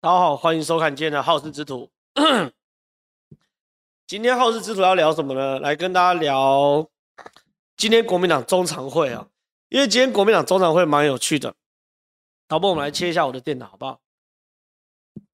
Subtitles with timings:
[0.00, 1.90] 大家好，欢迎收看今天的好事之徒。
[4.06, 5.58] 今天好事之徒要聊什么呢？
[5.58, 6.88] 来跟大家聊
[7.76, 9.26] 今天国民党中常会啊，
[9.68, 11.52] 因为今天国民党中常会蛮有趣的。
[12.46, 13.98] 导播，我们来切一下我的电脑，好不好？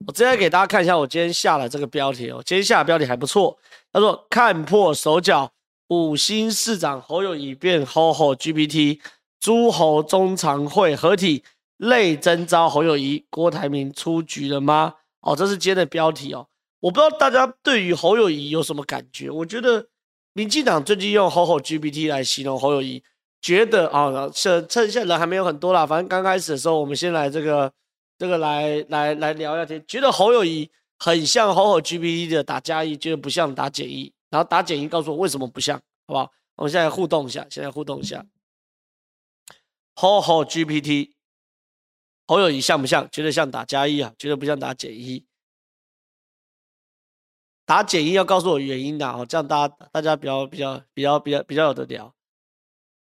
[0.06, 3.58] 我直接给大家看一下我今天下的这个标题哦，今天下的标题还不错，
[3.92, 5.52] 叫做“看破手脚，
[5.88, 8.98] 五星市长侯友宜变吼吼 GPT，
[9.38, 11.44] 诸侯中常会合体”。
[11.84, 14.94] 类征召侯友谊、郭台铭出局了吗？
[15.20, 16.48] 哦，这是今天的标题哦。
[16.80, 19.30] 我不知道大家对于侯友谊有什么感觉？
[19.30, 19.86] 我觉得
[20.34, 23.02] 民进党最近用吼吼 GPT 来形容侯友谊，
[23.40, 27.72] 觉得啊，趁趁现在人还没有很多啦，反正刚开始的时候，我们先来这个
[28.18, 29.82] 这个来来来聊一下天。
[29.86, 36.30] 觉得侯友谊很像吼吼 GPT 的打加一，觉得不像打减一，然后打减一告诉我为什么不像，好不好？
[36.56, 38.24] 我们现在互动一下，现在互动一下
[39.94, 41.13] 吼吼 GPT。
[42.26, 43.10] 侯友宜像不像？
[43.10, 44.14] 觉得像打加一啊？
[44.18, 45.26] 觉得不像打减一？
[47.66, 52.14] 打减一要告诉我原因的哦，这样大家大家比较比较比较比较比较有的聊。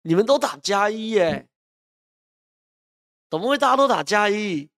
[0.03, 1.49] 你们都打加一耶？
[3.31, 4.69] 怎么会大家都打加一？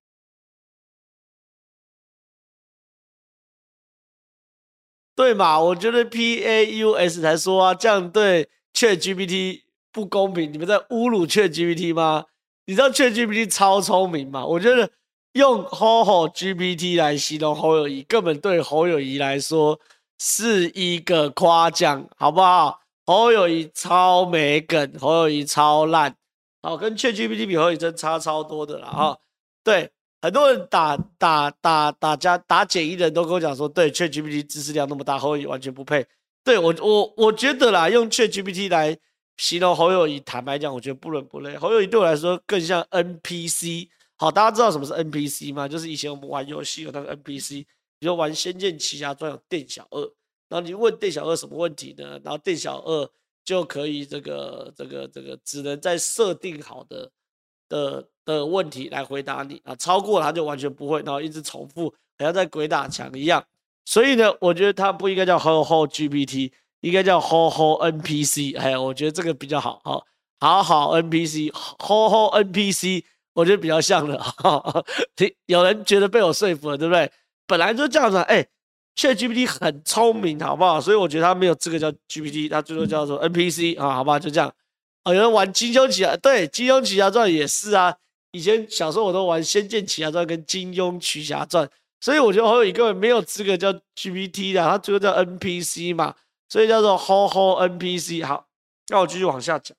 [5.17, 5.61] 对嘛？
[5.61, 10.53] 我觉得 PAUS 才说啊，这样对 ChatGPT 不公平。
[10.53, 12.27] 你们在侮辱 ChatGPT 吗？
[12.67, 14.45] 你知道 ChatGPT 超聪明吗？
[14.47, 14.91] 我觉得
[15.33, 19.79] 用 HOHO GPT 来形容侯友谊，根本对侯友谊来说
[20.19, 22.81] 是一个夸奖，好不好？
[23.05, 26.17] 侯友谊超没梗，侯友谊超烂，
[26.63, 29.19] 好，跟 ChatGPT 比，侯友谊真差超多的了哈。
[29.63, 29.91] 对，
[30.23, 36.07] 很多人打打打打家打简易的人都跟我讲说，对 ChatGPT 知识量那么大，侯友谊完全不配。
[36.43, 38.97] 对我我我觉得啦，用 ChatGPT 来。
[39.37, 41.57] 形容侯友谊，坦白讲，我觉得不伦不类。
[41.57, 43.89] 侯友谊对我来说更像 NPC。
[44.17, 45.67] 好，大家知道什么是 NPC 吗？
[45.67, 47.65] 就是以前我们玩游戏有那个 NPC，
[47.99, 50.01] 比如玩《仙剑奇侠传》有店小二，
[50.49, 52.21] 然后你问店小二什么问题呢？
[52.23, 53.11] 然后店小二
[53.45, 57.11] 就可以这个这个这个只能在设定好的
[57.69, 63.45] 的的问题来回答你啊，超过他就完全不会，然后一直重复，好像在鬼打墙一样。
[63.85, 66.53] 所以呢，我觉得他不应该叫 HOHO GPT。
[66.85, 70.05] 应该叫 HOHO NPC，哎，我觉得这个比较好，好，
[70.39, 73.03] 好好 NPC，HOHO NPC，
[73.33, 74.21] 我觉得比较像的，
[75.47, 77.11] 有人觉得被我说服了，对不对？
[77.47, 78.47] 本来就这样子，哎
[78.97, 80.79] ，ChatGPT 很聪明，好不好？
[80.79, 84.53] 所以我觉得他没有资格叫 GPT，他最多叫做 NPC 啊，好吧，就这样。
[85.05, 87.97] 哦，有人玩金庸奇侠，对，金庸奇侠传也是啊。
[88.33, 91.67] 以前小时候我都玩仙剑奇侠传跟金庸奇侠传，
[92.01, 96.15] 所以我觉得侯友宜根本没有资格叫 GPT 的，他最多叫 NPC 嘛。
[96.55, 98.25] 所以叫做 HOHO NPC。
[98.25, 98.47] 好，
[98.87, 99.77] 那我继续往下讲。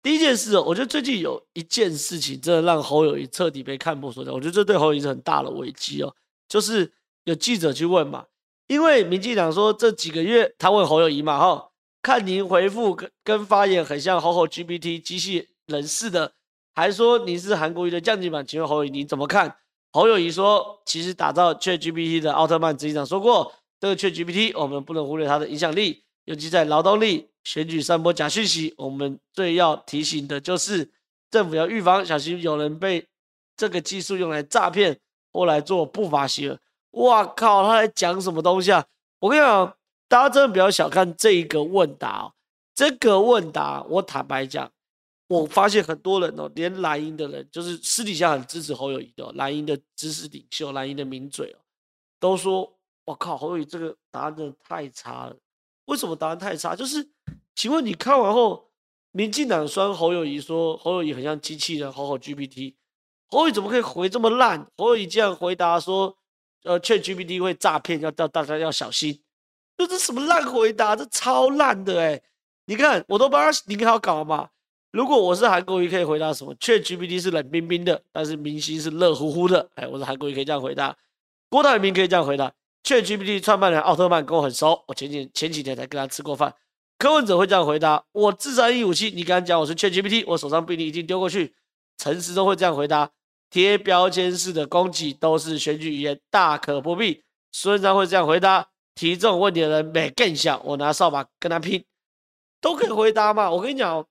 [0.00, 4.32] 第一件事，我觉得最近有一件事情真的让侯友谊彻底被看破手脚。
[4.32, 6.14] 我觉得这对侯友谊是很大的危机哦。
[6.48, 6.92] 就是
[7.24, 8.26] 有记者去问嘛，
[8.68, 16.34] 因为民进党说这几个月他问侯友谊嘛，哈，看您回复跟跟发言很像 HOHO GPT 机器人似的，
[16.72, 19.56] 还说您是韩国瑜的降级版，请问侯友谊你怎么看？
[19.90, 23.52] 侯友谊说，其实打造 ChatGPT 的奥特曼执行长说过。
[23.80, 28.74] 这个 ChatGPT，我们不能忽略它的影响力，尤其在劳动力、选举散播假讯息。
[28.76, 30.90] 我们最要提醒的就是，
[31.30, 33.06] 政府要预防，小心有人被
[33.56, 35.00] 这个技术用来诈骗
[35.32, 36.58] 或来做不法行为。
[36.90, 38.84] 哇靠，他在讲什么东西啊？
[39.18, 39.74] 我跟你讲，
[40.08, 42.34] 大家真的不要小看这一个问答哦。
[42.74, 44.70] 这个问答，我坦白讲，
[45.28, 51.64] 我发现很多人哦，连蓝营的人，就是私底下很支持侯友谊的蓝营的知识领袖、蓝营的名嘴哦，
[52.20, 52.76] 都说。
[53.10, 55.36] 我靠，侯友宜这个答案真的太差了。
[55.86, 56.76] 为什么答案太差？
[56.76, 57.06] 就是，
[57.54, 58.70] 请问你看完后，
[59.10, 62.76] 民进党酸侯友宜说侯友宜很像机器人，HOHO GPT。
[63.26, 64.66] 侯友宜怎么可以回这么烂？
[64.76, 66.16] 侯友宜这样回答说，
[66.62, 69.20] 呃劝 GPT 会诈骗，要叫大家要小心。
[69.76, 70.94] 这是什么烂回答？
[70.94, 72.22] 这超烂的哎！
[72.66, 74.50] 你看，我都帮他拟好稿嘛。
[74.92, 79.68] 如果我是韩国瑜，可以回答什么劝 GPT 是冷冰冰的，但是明星是热乎乎的。
[79.74, 80.96] 哎，我是韩国瑜，可以这样回答。
[81.48, 82.52] 郭台铭可以这样回答。
[82.82, 86.54] ChatGPT 创办人奥特曼跟我很熟，我前几前几天才跟他吃过饭。
[86.98, 91.54] 柯文哲会这样回答：我自残一五七，你刚刚讲我是 ChatGPT，我手上病历已经丢过去。
[91.96, 93.10] 陈时中会这样回答：
[93.50, 97.22] 贴标签式的攻击都是选举语言，大可不必。
[97.52, 101.84] 孙章会这样回答：提这种问题的人没更小，我拿扫把跟他拼，
[102.60, 103.50] 都可以回答嘛。
[103.50, 104.06] 我跟你讲，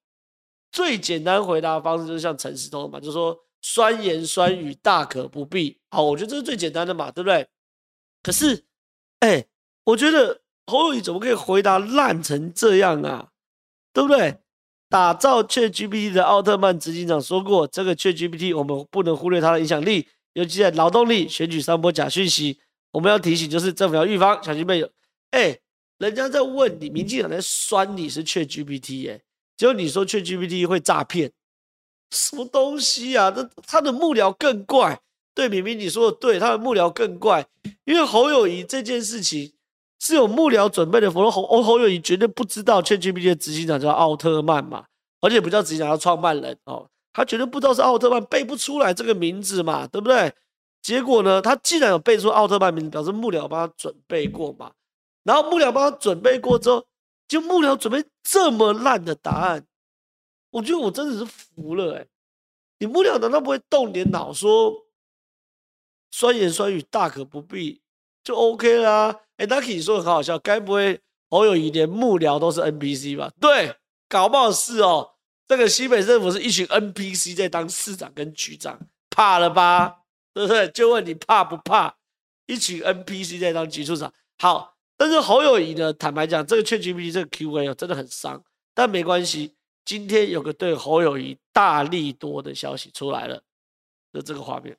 [0.72, 5.80] 最简单回答方式就是像陈时中嘛，就说酸言酸语大可不必。
[5.90, 7.48] 好，我觉得这是最简单的嘛，对不对？
[8.22, 8.66] 可是，
[9.20, 9.46] 哎、
[9.86, 13.30] 我觉得侯友宜怎么可以回答烂成这样啊？
[13.94, 14.38] 对不对？
[14.90, 22.60] 打造 ChatGPT 的奥特曼执行长说过，这个 ChatGPT 我们不能忽略它的影响力，尤其在劳动力选举散播假讯息，
[22.92, 24.90] 我们要提醒就是政府要预防，小心被有。
[25.32, 25.60] 哎，
[26.00, 29.22] 人家在问你，民进党在酸你是 ChatGPT，哎，
[29.56, 31.32] 结果你说 ChatGPT 会诈骗，
[32.12, 33.32] 什么东西啊？
[33.36, 35.00] 那他的幕僚更怪。
[35.40, 37.48] 对，明明你说的对，他的幕僚更怪，
[37.86, 39.54] 因为侯友宜这件事情
[39.98, 44.84] 是有幕僚准备的，否则侯侯侯友宜绝对不知道 ChatGPT 的执行长叫奥特曼嘛，
[45.22, 46.90] 而且不叫执行长，叫创办人哦。
[47.14, 50.34] 他绝对不知道是奥特曼，背不出来这个名字嘛，对不对？
[50.82, 54.72] 结果呢，他既然有背出奥特曼名字，表示幕僚帮他准备过嘛。
[55.24, 56.86] 然后幕僚帮他准备过之后，
[57.30, 59.66] 就幕僚准备这么烂的答案，
[60.52, 62.06] 我觉得我真的是服了哎、
[62.80, 64.74] 你幕僚难道不会动点脑，说
[66.12, 67.82] 酸言酸语大可不必，
[68.24, 69.16] 就 OK 啦？
[69.38, 73.32] 哎，Naki 你说很好笑，该不会侯友谊连幕僚都是 NPC 吧？
[73.40, 73.76] 对，
[74.08, 75.12] 搞不好是哦。
[75.48, 78.80] 这个西北政府是一群 NPC 在当市长跟局长，
[79.10, 80.04] 怕了吧？
[80.34, 80.68] 对不对？
[80.70, 81.96] 就问你怕不怕？
[82.46, 84.76] 一群 NPC 在当局处长，好。
[84.98, 85.94] 但是侯友谊呢？
[85.94, 89.56] 坦白讲，这个 ChatGPT 这个 QA 真的很伤，但没关系。
[89.86, 93.42] 今天有个对侯友谊大力多的消息出来了，
[94.14, 94.78] 就这个画面。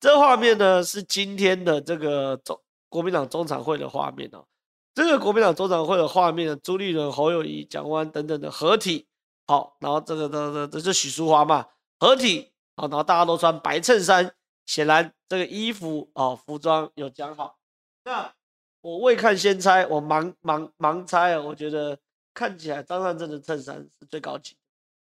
[0.00, 4.46] 这画面呢是今天的这个中国民党中常会的画面哦。
[4.94, 9.06] 这个国民党中常会的画面呢，朱立伦、侯友谊、蒋万等等的合体。
[9.46, 11.66] 好，然后这个、这这、这是许淑华嘛，
[11.98, 12.50] 合体。
[12.76, 14.34] 好，然后大家都穿白衬衫，
[14.66, 17.58] 显然这个衣服哦，服装有讲好。
[18.04, 18.34] 那
[18.80, 21.98] 我未看先猜，我盲盲盲猜啊，我觉得
[22.32, 24.56] 看起来张善政的衬衫是最高级，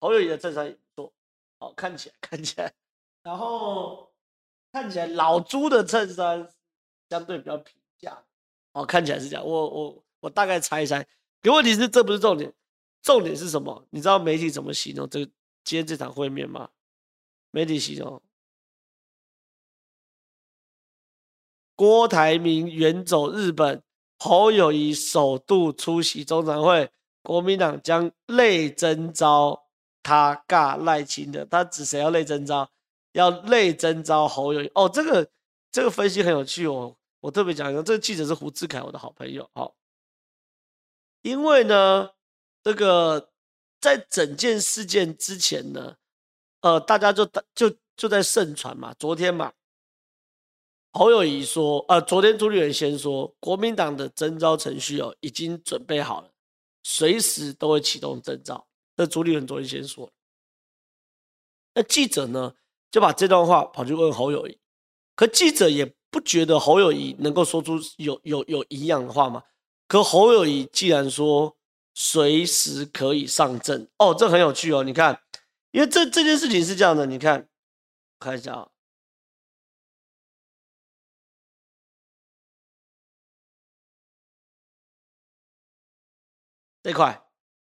[0.00, 1.12] 侯友谊的衬衫也不错。
[1.58, 2.72] 好，看起来看起来，
[3.22, 4.11] 然后
[4.72, 6.48] 看起来老朱的衬衫
[7.10, 8.24] 相对比较平价。
[8.72, 11.06] 哦，看起来是这样，我我我大概猜一猜。
[11.42, 12.52] 可问题是这不是重点。
[13.02, 13.86] 重点是什么？
[13.90, 15.30] 你知道媒体怎么形容这个
[15.64, 16.70] 今天这场会面吗？
[17.50, 18.22] 媒体形容
[21.74, 23.82] 郭台铭远走日本，
[24.20, 26.90] 侯友宜首度出席中常会，
[27.22, 29.64] 国民党将类征召
[30.02, 32.70] 他尬赖清德，他指谁要类征召？
[33.12, 34.70] 要类征召侯友宜。
[34.74, 35.30] 哦，这个
[35.70, 39.48] 这个分析很有趣哦，我特别讲一个，这个记者是胡志凯，我的好朋友。
[39.54, 39.74] 好，
[41.22, 42.10] 因为呢。
[42.64, 43.32] 这个
[43.80, 45.96] 在整件事件之前呢，
[46.60, 48.94] 呃，大家就就就在盛传嘛。
[49.00, 49.52] 昨天嘛，
[50.92, 56.30] 侯友宜说，呃，昨天朱立伦先说，国民党的征召程序哦已经准备好了，
[56.84, 58.64] 随时都会启动征召。
[58.96, 60.08] 这朱立伦昨天先说。
[61.74, 62.54] 那记者呢
[62.92, 64.56] 就把这段话跑去问侯友谊，
[65.16, 69.42] 可记者也不觉得侯友谊能够说出有有有营养的话嘛。
[69.88, 71.56] 可侯友谊既然说。
[71.94, 74.82] 随时可以上阵哦，这很有趣哦。
[74.82, 75.20] 你看，
[75.72, 77.46] 因为这这件事情是这样的，你看，
[78.18, 78.70] 看一下啊、
[86.82, 87.22] 这块，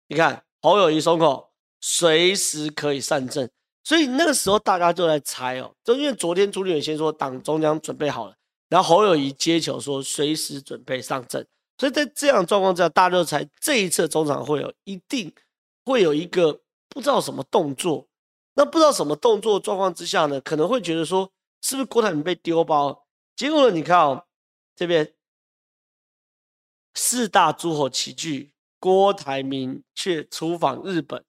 [0.07, 3.51] 你看侯友谊松口，随时可以上阵，
[3.87, 8.35] 所以那个时候大家就在猜哦，就因为昨天朱立伦先说党中央准备好了，
[8.67, 11.47] 然后侯友宜接球说随时准备上阵。
[11.77, 15.33] 所以在这样状况之下，大家才这一次中场会有一定
[15.85, 18.05] 会有一个不知道什么动作。
[18.55, 21.31] 那不知道什么动作状况之下呢，可能会觉得说，
[21.61, 23.05] 是不是郭台铭被丢包？
[23.37, 24.25] 结果呢，你看哦，
[24.75, 25.13] 这边
[26.93, 31.23] 四大诸侯齐聚，郭台铭却出访日本。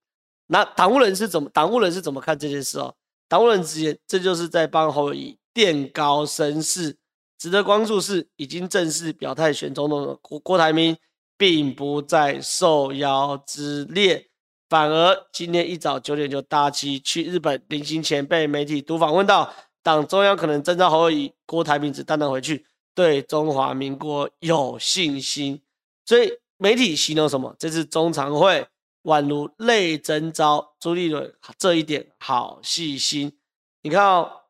[0.49, 1.49] 那党务人是怎么？
[1.51, 2.95] 党务人是怎么看这件事哦？
[3.29, 6.97] 党务人直言这就是在帮侯友宜垫高声势。
[7.39, 10.97] 值得关注是，已经正式表态选总统的郭郭台铭，
[11.37, 14.27] 并不在受邀之列，
[14.69, 25.61] 反而今天一早九点就搭机去日本，临行前被媒体读访问到，党中央可能征召侯友宜，郭台铭只淡淡回去，对中华民国有信心。
[26.07, 27.55] 所以媒体形容什么？
[27.59, 28.67] 这次中常会
[29.09, 33.39] 宛如类征召朱立伦，这一点好细心。
[33.81, 34.43] 你看哦，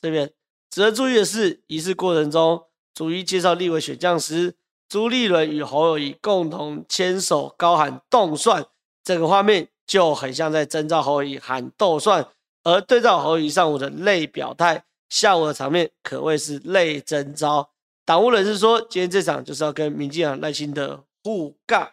[0.00, 0.32] 这边。
[0.70, 4.54] 值得注意的是，仪式过程中，逐一介绍立委选将时，
[4.88, 8.64] 朱立伦与侯友宜共同牵手高喊“冻蒜”，
[9.04, 12.26] 这个画面就很像在征召侯友宜喊“冻蒜”，
[12.64, 17.70] 而对照侯友宜上午的类表态，下午的场面可谓是类征召。
[18.04, 21.90] 党务人士说，今天这场就是要跟民进党耐心的互杠。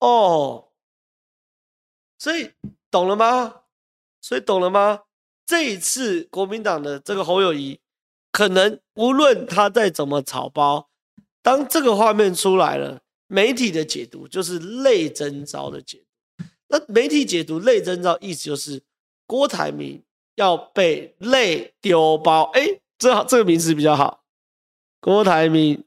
[0.00, 0.68] 哦，
[2.18, 2.50] 所以
[2.90, 3.62] 懂了吗？
[4.20, 5.04] 所以懂了吗？
[5.46, 7.80] 这一次国民党的这个侯友谊，
[8.30, 10.88] 可能无论他再怎么草包，
[11.42, 16.44] 当这个画面出来了，媒体的解读就是泪征召的解读。
[16.68, 18.82] 那媒体解读泪征召，意思就是
[19.26, 20.02] 郭台铭
[20.36, 22.44] 要被泪丢包。
[22.54, 24.24] 哎，这好，这个名词比较好。
[25.00, 25.84] 郭台铭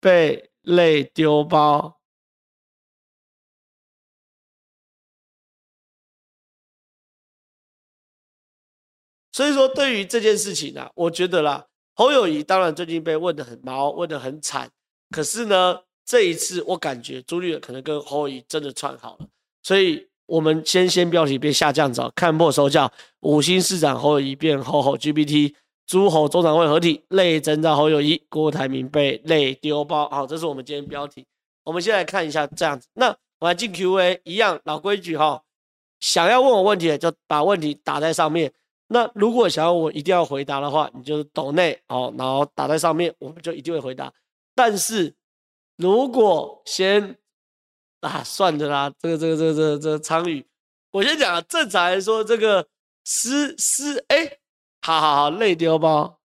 [0.00, 2.01] 被泪丢包。
[9.32, 14.70] 所以说，对于这件事情、啊，我觉得啦，侯友谊当然最近被问得很毛，问得很惨。
[15.10, 19.26] 可是呢，这一次我感觉朱立伦可能跟侯友谊真的串好了。
[19.62, 25.54] 所以，我们先先标题别下降早，看破手脚，五星市长侯友谊变吼吼 GPT，
[25.86, 30.10] 诸侯中常会合体，泪征召侯友谊，郭台铭被泪丢包。
[30.10, 31.24] 好，这是我们今天标题。
[31.64, 32.86] 我们先来看一下这样子。
[32.94, 35.42] 那我来进 Q&A，一样老规矩哈，
[36.00, 38.52] 想要问我问题的就把问题打在上面。
[38.92, 44.12] 那如果想要我一定要回答的话，你就是抖内哦，然后打在上面，我们就一定会回答。
[44.54, 45.14] 但是
[45.76, 47.16] 如果先
[48.00, 50.46] 啊，算了啦， 这个这个这个这个这个昌宇，
[50.90, 52.68] 我先讲啊，正常来说，这个
[53.04, 54.38] 诗诗哎，
[54.82, 56.18] 好好好，泪丢包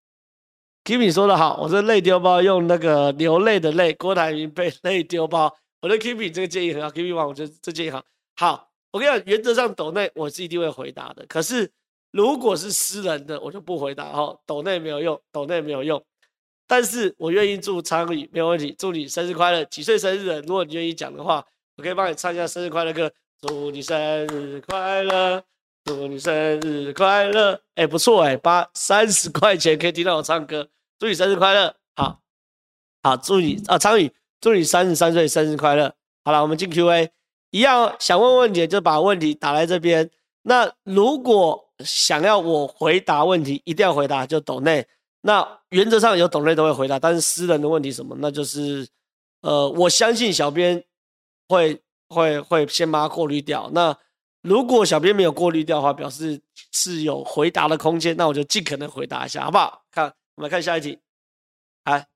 [0.84, 8.04] ，Kimi 说的好，我说泪丢包用那个流泪的泪，郭台铭被泪丢包，我觉得 Kimi 这个建议很好，Kimi 王，我觉得这建议好。
[8.36, 11.72] 好，我跟你讲，原则上抖内我是一定会回答的，可是。
[12.18, 16.04] 如果是私人的，我就不回答哈，抖内没有用，抖内没有用。
[16.66, 20.42] 但是我愿意祝昌宇没有问题，祝你生日快乐，几岁生日的？
[20.42, 21.46] 如果你愿意讲的话，
[21.76, 23.12] 我可以帮你唱一下生日快乐歌。
[23.40, 25.44] 祝你生日快乐，
[25.86, 27.62] 祝你生日快乐。
[27.76, 30.68] 哎、不错哎、八三十块钱可以听到我唱歌。
[30.98, 32.20] 祝你生日快乐，好，
[33.04, 35.94] 好，祝你啊，昌宇，祝你三十三岁生日快乐。
[36.26, 37.12] 好了，我们进 Q&A，
[37.52, 40.10] 一样想问问题就把问题打来这边。
[40.42, 44.86] 那如果想要我回答问题，一定要回答就抖内。
[45.22, 48.88] 那原则上有抖内都会回答，但是私人的问题什么，那就是，
[49.42, 50.84] 呃，我相信小编
[51.48, 53.70] 会会会先把它过滤掉。
[53.74, 53.96] 那
[54.42, 56.40] 如果小编没有过滤掉的话，表示
[56.72, 59.84] 是有回答的空间，那我就尽可能回答一下，好不好？
[59.92, 60.06] 看，
[60.36, 60.98] 我们来看下一题。
[61.86, 62.08] 来，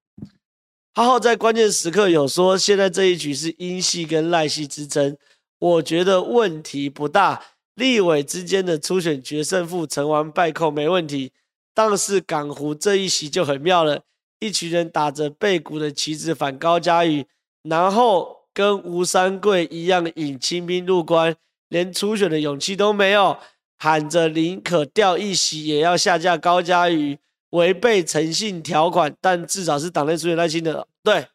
[0.93, 5.17] 浩浩在关键时刻有说，现在这一局是英系跟赖系之争，
[5.59, 7.43] 我觉得问题不大。
[7.81, 11.31] 立委之间的初选决胜负，成王败寇没问题，
[11.73, 14.03] 但是港湖这一席就很妙了，
[14.37, 17.25] 一群人打着背骨的旗帜反高嘉瑜，
[17.63, 21.35] 然后跟吴三桂一样引清兵入关，
[21.69, 23.39] 连初选的勇气都没有，
[23.79, 27.17] 喊着宁可掉一席也要下架高嘉瑜，
[27.49, 31.27] 违背诚信条款，但至少是党内初选耐心的，对，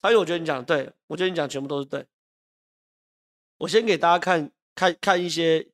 [0.00, 2.04] 所以我觉得你讲对，我觉得你讲全部都是对，
[3.58, 4.50] 我先给大家看。
[4.74, 5.66] 看看一些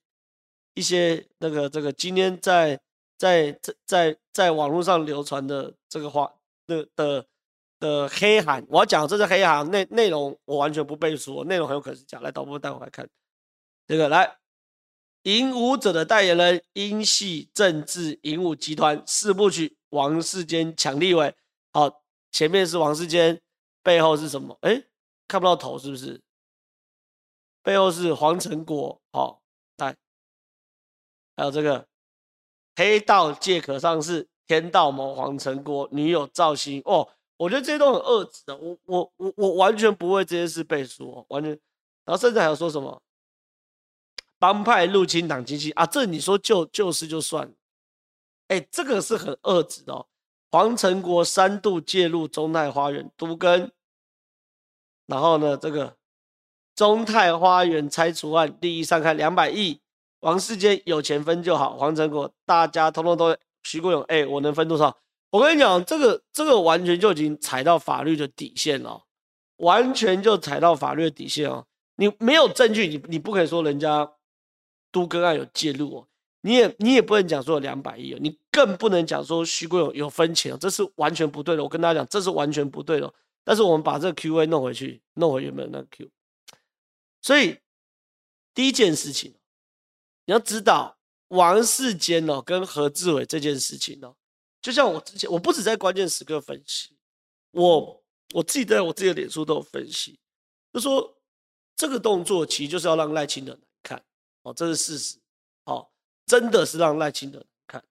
[0.74, 2.80] 一些那个这个今天在
[3.16, 6.32] 在在在在网络上流传的这个话
[6.66, 7.26] 的的
[7.80, 12.20] 的黑函，我要讲这是黑函内内容，我完全不背书，内容很有可能是假。
[12.20, 13.08] 来，导播带我来看
[13.86, 14.36] 这个，来，
[15.22, 21.34] 影武者的代言人，英系政治影武集团四部曲，王世坚抢立委。
[21.72, 22.02] 好，
[22.32, 23.40] 前面是王世坚，
[23.82, 24.58] 背后是什么？
[24.62, 24.84] 哎，
[25.26, 26.20] 看不到头，是不是？
[27.62, 29.42] 背后是黄成国，好，
[29.76, 29.94] 来，
[31.36, 31.86] 还有这个
[32.76, 41.50] 黑道借壳上市，天道盟黄成国女友赵鑫哦，我觉得这些都很恶质的，我我我我完全不为这些事背书，完全，
[42.04, 43.02] 然后甚至还有说什么
[44.38, 47.54] 帮派入侵党机器啊，这你说就就是就算了，
[48.46, 50.06] 哎，这个是很恶质的哦，
[50.50, 53.70] 黄成国三度介入中泰花园都更，
[55.06, 55.98] 然后呢这个。
[56.78, 59.80] 中泰花园拆除案利益上看两百亿，
[60.20, 64.96] 王世坚有钱分就好，黄成国大家通通都徐国勇，哎，我能分多少？
[65.32, 69.02] 我跟你讲，这个这个完全就已经踩到法律的底线了，
[69.56, 71.66] 完全就踩到法律的底线哦。
[71.96, 74.08] 你没有证据，你你不可以说人家
[74.92, 76.06] 都跟案有介入哦，
[76.42, 81.62] 你也你也不能讲说有两百亿哦，你更不能讲说徐国勇有分钱哦，这是完全不对的。
[81.64, 83.12] 我跟大家讲，这是完全不对的。
[83.42, 86.08] 但是我们把这个 Q&A 弄回去，弄回原本那个 Q。
[87.28, 87.60] 所以
[88.54, 89.34] 第一件事情，
[90.24, 94.16] 你要知道王世坚哦跟何志伟这件事情哦，
[94.62, 96.96] 就像我之前，我不止在关键时刻分析，
[97.50, 100.18] 我我自己在我自己的脸书都有分析，
[100.72, 101.20] 就说
[101.76, 104.02] 这个动作其实就是要让赖清德难看
[104.44, 105.18] 哦，这是事实
[105.64, 105.86] 哦，
[106.24, 107.84] 真的是让赖清德难看。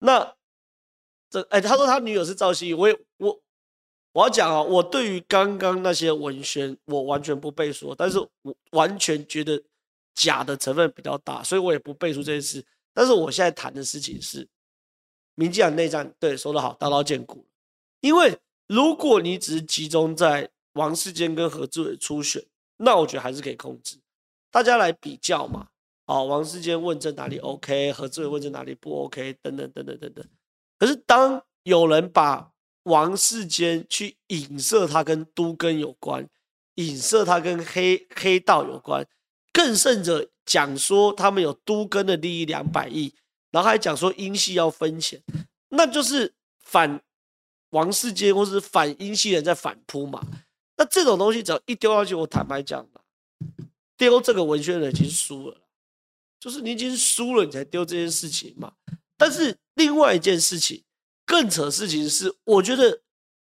[0.00, 0.36] 那
[1.30, 3.05] 这哎，他说他女友是赵熙，我也。
[4.16, 9.62] 我要讲啊，我对于刚刚那些文宣，我完全不背书，但是我完全觉得
[10.14, 12.64] 假的成分比较大，所以我也不背书这件事。
[12.94, 14.48] 但是我现在谈的事情是，
[15.34, 17.44] 民进党内战，对，说得好，刀刀见骨。
[18.00, 22.42] 因为如果你只是集中在王世坚跟何志伟初选，
[22.78, 24.00] 那我觉得还是可以控制。
[24.50, 25.68] 大家来比较嘛，
[26.06, 30.24] 哦，王世坚问政哪里 OK，何志伟问政哪里不 OK，等等等等等等。
[30.78, 32.50] 可是当有人把
[32.86, 36.28] 王世坚去影射他跟都更有关，
[36.76, 39.06] 影射他跟黑黑道有关，
[39.52, 43.12] 更甚者讲说他们有都更的利益两百亿，
[43.50, 45.20] 然后还讲说英系要分钱，
[45.70, 47.00] 那就是反
[47.70, 50.24] 王世坚或是反英系人在反扑嘛。
[50.76, 53.00] 那这种东西只要一丢下去，我坦白讲嘛，
[53.96, 55.62] 丢这个文宣人已经输了。
[56.38, 58.74] 就是你已经输了，你才丢这件事情嘛。
[59.16, 60.84] 但是另外一件事情
[61.26, 63.02] 更扯的事情是，我觉得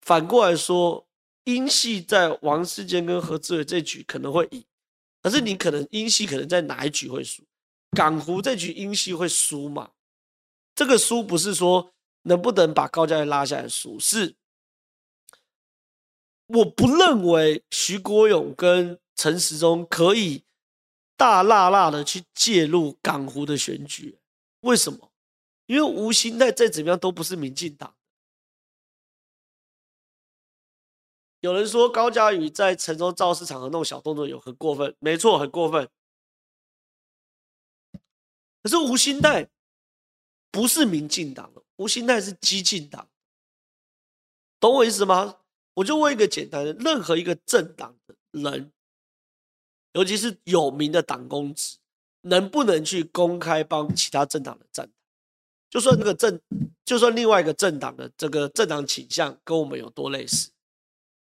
[0.01, 1.07] 反过来说，
[1.45, 4.65] 英系在王世坚跟何志伟这局可能会赢，
[5.23, 7.45] 可是你可能英系可能在哪一局会输？
[7.91, 9.91] 港湖这局英系会输嘛？
[10.75, 14.35] 这个输不是说能不能把高嘉瑜拉下来输，是
[16.47, 20.43] 我不认为徐国勇跟陈时中可以。
[21.17, 24.21] 大辣辣的去介入港湖的选举，
[24.61, 25.08] 为什么？
[25.69, 27.95] 因为吴欣岱再怎么样都不是民进党。
[31.41, 35.89] 有人说高嘉瑜在城中造势场合弄小动作有很过分，没错，很过分。
[38.63, 39.47] 可是吴欣岱
[40.51, 43.07] 不是民进党的，吴欣岱是激进党，
[44.59, 45.41] 懂我意思吗？
[45.75, 48.73] 我就问一个简单的，任何一个政党的人。
[49.93, 51.77] 尤其是有名的党公职，
[52.23, 54.91] 能不能去公开帮其他政党的站？
[55.71, 56.41] 就算这个政，
[56.85, 60.51] 就算另外一个政党的这个政党倾向跟我们有多类似，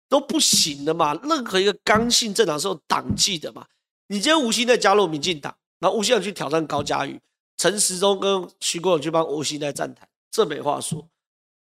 [0.09, 1.15] 都不行的嘛。
[1.23, 3.67] 任何一个刚性政党是有党纪的嘛。
[4.09, 7.19] 你今天吴欣岱加入民进党，然后吴欣岱去挑战高嘉瑜，
[7.57, 11.09] 陈时中跟徐国勇去帮吴欣岱站台，这没话说。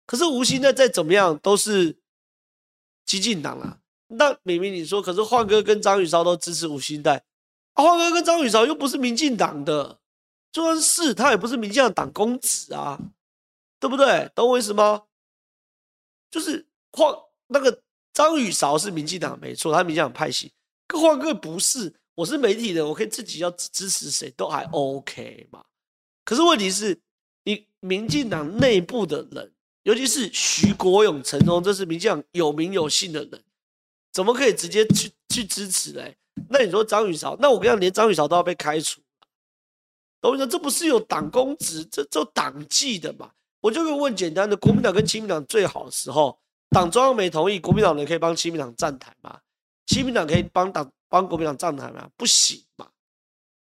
[0.05, 1.97] 可是吴欣岱再怎么样都是
[3.05, 3.77] 激进党啊。
[4.07, 7.19] 那明明你说，可是焕哥跟张宇超都支持吴欣岱，
[7.73, 9.99] 啊，哥跟张宇超又不是民进党的，
[10.51, 12.99] 就算是他也不是民进党党公子啊，
[13.79, 14.31] 对不对？
[14.33, 15.03] 懂我意思吗？
[16.31, 17.13] 就是换
[17.47, 17.81] 那个
[18.13, 20.51] 张宇韶是民进党没错，他民进党派系，
[20.87, 25.63] 可焕哥不是，我是媒体人，我可以自己要支持谁都还 OK 嘛。
[26.25, 26.99] 可是问题是，
[27.43, 29.51] 你民进党内部的人，
[29.83, 33.43] 尤其是徐国勇、陈忠，这是民进党有名有姓的人。
[34.11, 36.17] 怎么可以直接去去支持嘞？
[36.49, 39.01] 那你说张宇韶，那我跟你讲，连张宇韶都要被开除，
[40.21, 40.47] 懂我意思？
[40.47, 43.31] 这不是有党公职，这这党纪的嘛？
[43.61, 49.39] 我就会问简单的：国民党跟亲民党最好的时候，党中央没同意，国民党人可以帮亲民党站台吗？
[49.85, 52.09] 亲民党可以帮党帮国民党站台吗？
[52.15, 52.87] 不行嘛？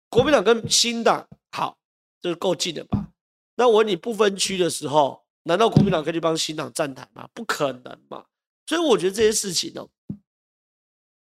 [0.08, 1.78] 国民党跟新党好，
[2.20, 3.08] 这是够近的吧？
[3.56, 7.28] 那我问你不分区的时候，难道国民党可以帮新党站台吗？
[7.34, 8.24] 不可能嘛？
[8.66, 9.86] 所以我觉得这些事情呢。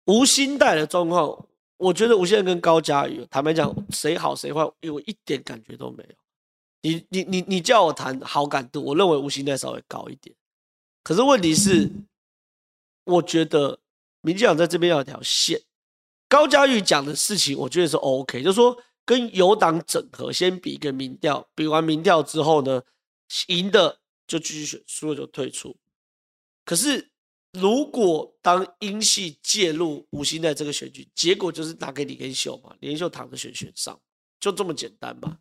[0.07, 6.15] 吴欣岱的状况，我觉得吴先生跟高嘉瑜，坦白讲，谁好谁坏，因为我一点感觉都没有。
[6.83, 10.35] 你你你你叫我谈好感度，我认为吴欣岱稍微高一点。
[11.03, 11.91] 可是问题是，
[13.05, 13.81] 我觉得
[14.21, 15.61] 民进党在这边要有条线。
[16.29, 22.83] 高嘉瑜讲的事情，我觉得是 OK，就是说跟友党整合，先比一个民调，比完民调之后呢，
[23.49, 25.77] 赢的就继续选，输了就退出。
[26.65, 27.11] 可是。
[27.55, 33.99] 如果当英系介入吴欣岱这个选举，结果就是拿给李根秀嘛，李根秀躺着选选上，
[34.41, 35.39] 就这么简单嘛，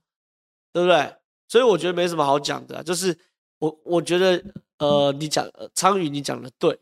[0.72, 1.16] 对不对？
[1.48, 3.18] 所以我觉得没什么好讲的，就是
[3.58, 4.44] 我我觉得
[4.78, 6.80] 呃，你讲昌宇你讲的对，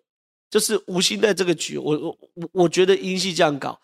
[0.50, 2.18] 就是吴欣岱这个局，我我
[2.52, 3.80] 我觉得英系这样搞，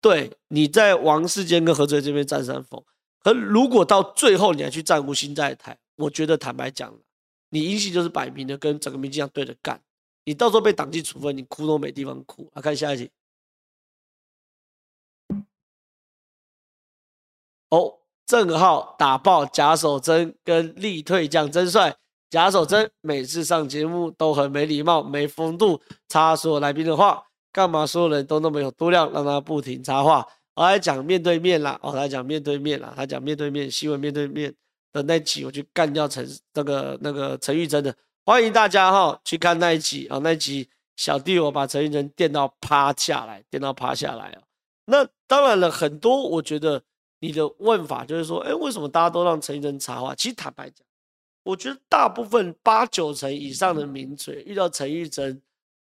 [0.00, 2.82] 对，你在王世坚跟何志伟这边占山峰，
[3.22, 6.96] 可如果到最后你还去占吴欣岱台，我觉得坦白讲，
[7.48, 9.82] 你英系就是摆明的跟整个民进党对着干。
[10.24, 12.50] 你到时候被党纪处分，你哭都没地方哭。
[12.54, 13.10] 来、看下一集。
[17.70, 21.96] 哦，郑浩打爆贾守争跟力退将真帅。
[22.28, 27.26] 贾守争每次上节目都很没礼貌、没风度，插所有来宾的话。
[27.52, 30.24] 干嘛所有人都那么有度量，让他不停插话？
[30.54, 34.54] 我来讲面对面啦，哦，他讲面对面啦，他讲面对面新闻面对面
[34.92, 37.96] 的那集，我去干掉陈那个那个陈玉珍的。
[38.24, 44.42] 欢迎大家哈去看那一集啊，那一集小弟我把陈玉珍电到趴下来，电到趴下来啊。
[44.84, 46.82] 那当然了，很多我觉得
[47.20, 50.14] 你的问法就是说，哎，为什么大家都让陈玉珍插话？
[50.14, 50.86] 其实坦白讲，
[51.42, 55.40] 我觉得大部分八九成以上的名嘴遇到陈玉珍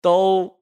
[0.01, 0.61] 都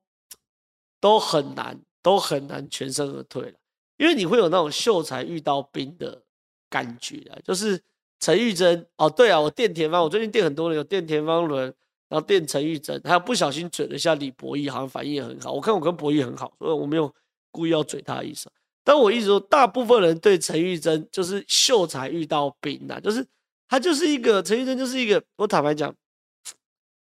[1.01, 3.59] 都很难，都很难全身而退了，
[3.97, 6.23] 因为你会有那种秀才遇到兵的
[6.71, 7.83] 感觉啊，就是。
[8.19, 11.65] 陈玉珍哦，对啊，我电田方，我最近电很多人，有电田方伦，
[12.09, 15.53] 然后电陈玉珍，还有不小心嘴了一下李博毅，好像反应也很好。
[15.53, 17.13] 我看我跟博毅很好，所以我没有
[17.51, 18.51] 故意要嘴他的意思。
[18.83, 23.27] 但我一直说，大部分人对陈玉珍就是秀才遇到兵啊，就是
[23.69, 25.95] 他就是一个陈玉珍就是一个，我坦白讲，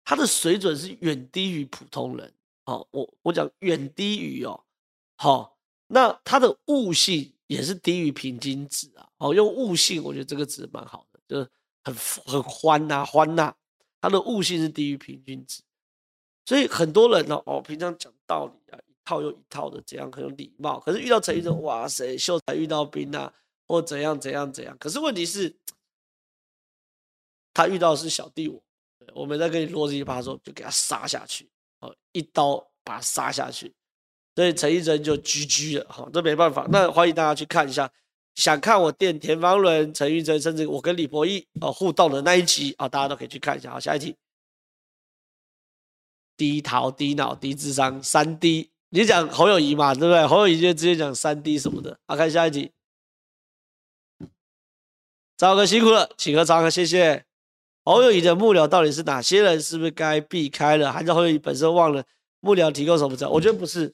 [0.04, 2.32] 他的水准是远低于普通人。
[2.64, 4.62] 好，我我讲远低于哦，
[5.16, 5.56] 好，
[5.88, 9.08] 那他的悟性也是低于平均值啊。
[9.18, 11.50] 哦，用悟性，我觉得这个值蛮好的，就是
[11.82, 11.92] 很
[12.24, 13.52] 很欢呐欢呐，
[14.00, 15.60] 他的悟性是低于平均值。
[16.46, 20.78] 所以很多人呢，哦，平常讲道理啊，一套又一套的，这样很有礼貌。
[20.78, 23.32] 可是遇到陈医生，哇塞，秀才遇到兵啊，
[23.66, 24.76] 或怎样怎样怎样。
[24.78, 25.52] 可是问题是，
[27.52, 28.62] 他遇到的是小弟我，
[29.12, 33.74] 我们在跟你啰里吧嗦，就给他杀下去，哦，一刀把他杀下去。
[34.34, 36.66] 所以陈玉珍就 GG 了，哈，这没办法。
[36.70, 37.90] 那欢迎大家去看一下，
[38.36, 43.72] 想看我电田方伦、陈玉珍，甚至我跟李博毅哦互动的那一集啊，大家都可以去看一下。
[43.72, 44.16] 好，下一题。
[46.36, 48.70] 低逃、低脑、低智商，三 D。
[48.90, 50.26] 你讲侯友谊嘛，对不对？
[50.26, 51.98] 侯友谊就直接讲三 D 什么的。
[52.06, 52.72] 好，看下一题。
[55.36, 57.24] 赵哥辛苦了，请喝茶，谢谢。
[57.84, 59.60] 侯友谊的幕僚到底是哪些人？
[59.60, 60.92] 是不是该避开了？
[60.92, 62.04] 还是侯友谊本身忘了
[62.40, 63.28] 幕僚提供什么？
[63.28, 63.92] 我觉得不是。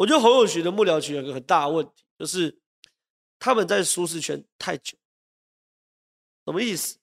[0.00, 2.58] 我觉得侯友群的幕僚群有个很大的问题，就是
[3.38, 4.96] 他们在舒适圈太久。
[6.46, 6.96] 什么意思？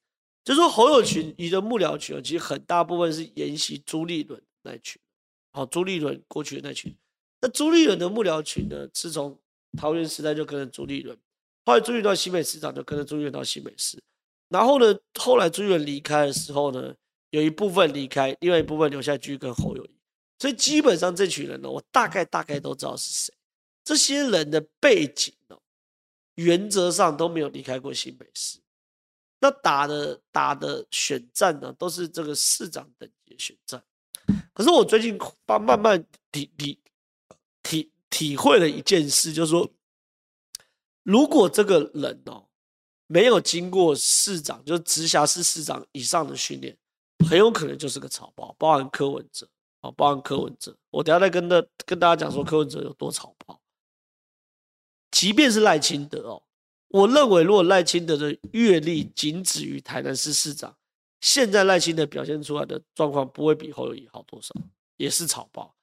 [0.44, 4.42] 就是说侯友群，你的幕僚群其实很大部分是沿袭朱立伦。
[4.64, 5.00] 那群，
[5.52, 6.98] 好，朱立伦过去的那群，
[7.40, 9.40] 那朱立伦的幕僚群呢，是从
[9.78, 11.16] 桃园时代就跟着朱立伦，
[11.66, 14.02] 后来朱立伦到新北市长就跟着朱立伦到新北市，
[14.50, 16.96] 然后呢，后来朱立伦离开的时候呢，
[17.30, 19.88] 有一部分离开，另外一部分留下继续跟侯友，
[20.40, 23.34] 所以基本上这群人呢，我大概大概都知道是谁，
[23.84, 25.58] 这些人的背景呢，
[26.36, 28.60] 原则上都没有离开过新北市，
[29.40, 33.84] 那打的打的选战呢，都是这个市长等级的选战。
[34.54, 36.80] 可是我最近慢慢慢体体
[37.64, 39.68] 体体会了一件事，就是说，
[41.04, 42.48] 如果这个人哦
[43.08, 46.78] 没有经过市长，就是直辖市市长以上的训练，
[47.28, 49.50] 很有可能就是个草包，包含柯文哲。
[49.82, 50.78] 啊，包含柯文哲。
[50.90, 53.60] 我等下再跟大跟大家讲说柯文哲有多草包。
[55.12, 56.44] 即便是赖清德哦，
[56.90, 60.76] 我认为如果赖清德的阅历仅止于台南市市长。
[61.20, 64.54] 现在赖清德表现出来的状况不会比侯友宜好多少，
[64.98, 65.76] 也是草包。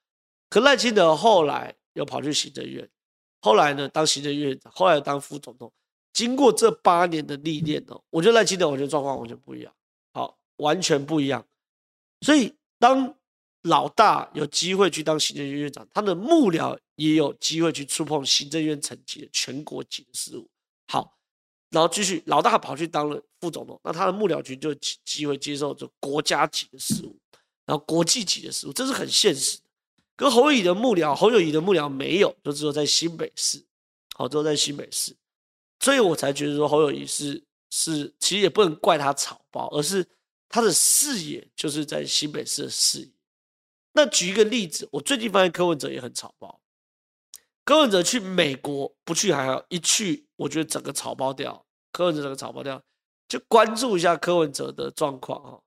[0.48, 2.88] 可赖清德后来又跑去行政院，
[3.40, 5.72] 后来呢当行政院长，后来当副总统。
[6.12, 9.74] 经过这八年的历练哦，我觉得赖清德我觉得状况完全不一样，
[10.12, 11.44] 好，完全不一样。
[12.20, 13.16] 所以当
[13.64, 20.48] 老大有机会去当行政院院长，他的幕僚也有机会去触碰行政院层级的全国级的事务。
[20.88, 21.12] 好。
[21.70, 24.74] 然后继续，老大跑去当了副总统，那他的幕僚群就有
[25.04, 27.18] 机会接受这国家级的事务，
[27.66, 29.64] 然后国际级的事务，这是很现实的。
[30.14, 33.60] 跟侯友宜的幕僚，侯友宜的幕僚没有，就只有在新北市，
[34.14, 35.16] 好，只有在新北市，
[35.80, 40.06] 所以我才觉得说侯友宜是是，其实也不能怪他草包，而是
[40.48, 43.10] 他的视野就是在新北市的视野。
[43.94, 46.60] 那举一个例子，我最近发现柯文哲也很草包。
[47.64, 51.64] 柯文哲去美国不去还好，一去我觉得整个草包掉。
[51.92, 52.82] 柯文哲整个草包掉，
[53.28, 55.62] 就关注一下柯文哲的状况哈，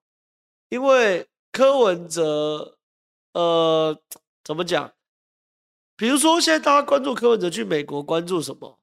[0.67, 2.77] 因为柯文哲，
[3.31, 3.97] 呃，
[4.43, 4.93] 怎么讲？
[5.95, 8.77] 比如说现在大家关注柯文哲去美国，关注什么？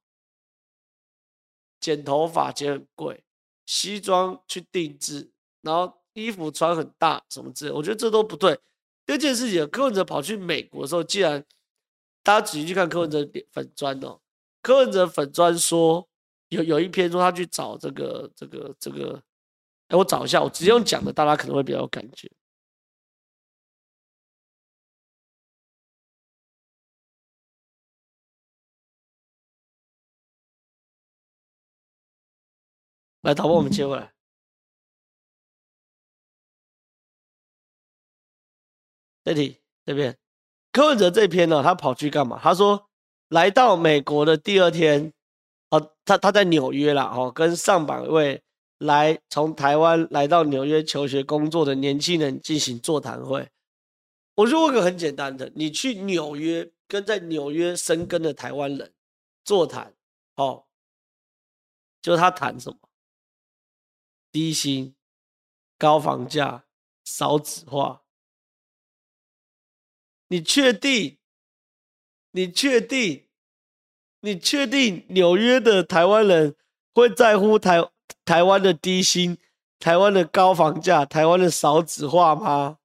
[1.78, 3.22] 剪头发剪很贵，
[3.66, 5.30] 西装去定制，
[5.60, 8.58] 然后衣服穿很大什么之类，我觉得这都不对。
[9.06, 11.44] 第二件事情，柯文哲跑去美国的时候，既然
[12.22, 14.20] 大家仔细去看柯文哲粉砖哦，
[14.62, 16.08] 柯文哲粉砖说
[16.48, 19.22] 有有一篇说他去找这个这个这个，
[19.88, 22.30] 哎，我找一下，我直接用讲的，大家可能会比较有感觉。
[33.22, 34.13] 来，导播，我们切过来，
[39.24, 40.16] 这题这边。
[40.70, 42.38] 柯文哲这篇呢，他跑去干嘛？
[42.42, 42.88] 他说，
[43.28, 45.12] 来到美国的第二天，
[45.70, 48.42] 哦，他他在纽约啦，哦，跟上百位
[48.78, 53.48] 来从台湾来到纽约求学工作的年轻人进行座谈会。
[54.34, 58.92] 我说个很简单的，你去纽约跟在纽约生根的台湾人
[59.44, 59.94] 座谈，
[60.34, 60.64] 哦，
[62.02, 62.78] 就他谈什么？
[64.32, 64.96] 低薪、
[65.78, 66.64] 高房价、
[67.04, 68.03] 少子化。
[70.34, 71.16] 你确定？
[72.32, 73.28] 你确定？
[74.18, 76.56] 你确定纽约的台湾人
[76.92, 77.88] 会在乎台
[78.24, 79.38] 台湾的低薪、
[79.78, 82.78] 台湾的高房价、台湾的少子化吗？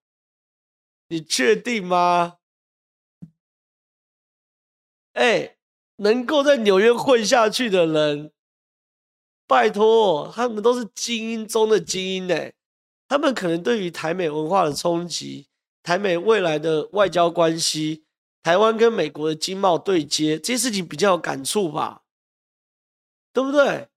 [1.07, 2.37] 你确定吗？
[5.13, 5.57] 哎，
[5.95, 8.31] 能够在纽约混下去的人，
[9.47, 12.51] 拜托，他们都是精英中的精英呢。
[13.07, 15.47] 他们可能对于台美文化的冲击，
[15.83, 18.03] 台美未来的外交关系，
[18.43, 22.03] 台湾跟美国的经贸对接，这些事情比较有感触吧，
[23.33, 23.87] 对不对？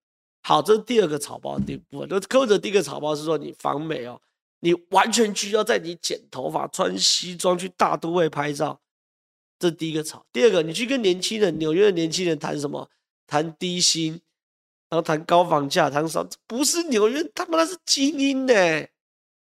[0.42, 2.08] 好，这是第二个草包的部分。
[2.08, 4.20] 就柯文哲第一个草包是说，你访美哦，
[4.60, 8.80] 你完全需要在你剪头发、穿西装去大都会拍照，
[9.58, 10.26] 这是第一个草。
[10.32, 12.90] 第二个，你去跟年轻人，纽约的年轻人谈什么？
[13.28, 14.20] 谈低薪，
[14.90, 16.26] 然后谈高房价，谈啥？
[16.46, 18.52] 不是纽约，他妈那是精英呢，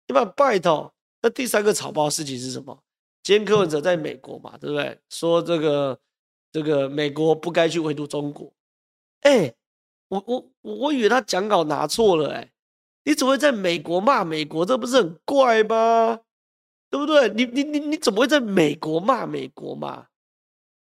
[0.07, 0.95] 你把拜托。
[1.23, 2.83] 那第三个草包事情是什么？
[3.23, 4.99] 今天柯文哲在美国嘛，对不对？
[5.09, 5.99] 说这个
[6.53, 8.53] 这个美国不该去围堵中国，
[9.21, 9.55] 哎。
[10.11, 12.51] 我我我以为他讲稿拿错了哎、
[13.05, 14.65] 你怎么会在美国骂美国？
[14.65, 16.21] 这不是很怪吗？
[16.89, 17.29] 对不对？
[17.35, 20.07] 你你你你怎么会在美国骂美国嘛？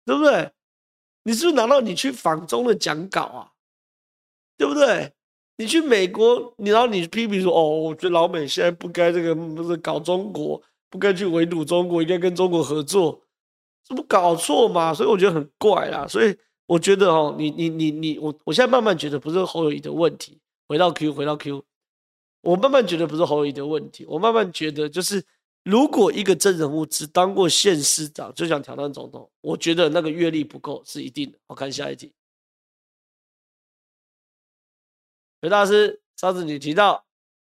[0.05, 0.51] 对不对？
[1.23, 3.53] 你是不是拿到你去访中的讲稿啊？
[4.57, 5.14] 对不对？
[5.57, 13.21] 你去美国，你然后你批评说哦，我觉得老美现在不该这个不是搞中国，不该去围堵中国，应该跟中国合作，
[13.83, 14.93] 这不搞错嘛？
[14.93, 16.35] 所以我觉得很怪啦，所以。
[16.67, 20.39] 我觉得哦，你你你你我我现在慢慢觉得不是侯友谊的问题。
[20.67, 21.63] 回到 Q，回到 Q，
[22.41, 24.03] 我慢慢觉得不是侯友谊的问题。
[24.07, 25.23] 我慢慢觉得就是，
[25.63, 31.37] 如果一个真人物只当过县市长就想挑战总统，我觉得那个阅历不够是一定的。
[31.45, 32.11] 我看下一题，
[35.41, 37.05] 刘大师，上次你提到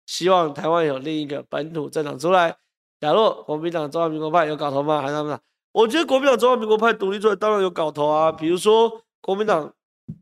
[0.07, 2.57] 希望台湾有另一个本土政党出来，
[3.01, 5.01] 假如国民党、中华民国派有搞头吗？
[5.01, 5.41] 还是他们？
[5.73, 9.01] 我觉得国民党、中华民国派独立出来当然有搞头啊，比如说。
[9.25, 9.75] 国民党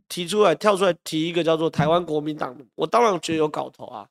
[0.09, 4.09] 提出来跳出来提一个叫做台湾国民党，我当然觉得有搞头啊，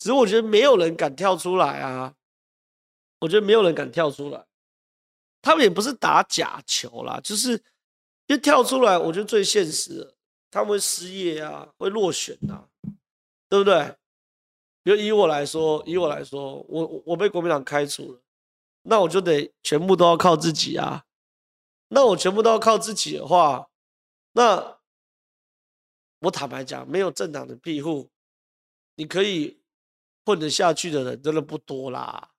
[0.00, 2.12] 只是我觉得没有人敢跳出来啊，
[3.20, 4.44] 我觉得没有人敢跳出来，
[5.40, 7.62] 他们也不是打假球啦，就是
[8.26, 10.13] 一跳出来，我觉得最现实，
[10.54, 12.68] 他们会失业啊，会落选啊，
[13.48, 13.96] 对不对？
[14.84, 18.20] 比如以我来说，以我来说，我我被国民党开除了，
[18.82, 21.06] 那我就得全部都要靠自己啊，
[21.88, 23.68] 那我全部都要靠自己的话。
[24.34, 24.78] 那
[26.20, 28.08] 我坦白讲，没有政党的庇护，
[28.94, 29.60] 你可以
[30.24, 32.30] 混得下去的人真的不多啦，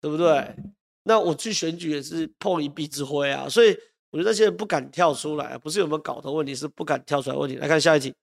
[0.00, 0.54] 对不对？
[1.02, 3.76] 那我去选举也是碰一鼻子灰啊，所以
[4.16, 7.56] 我觉得那些人不敢跳出来，不是有没有搞头问题，是不敢跳出来问题。
[7.56, 8.14] 来看下一题，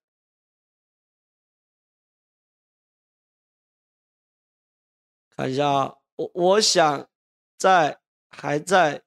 [5.36, 7.08] 看一下，我我想
[7.58, 9.04] 在还在。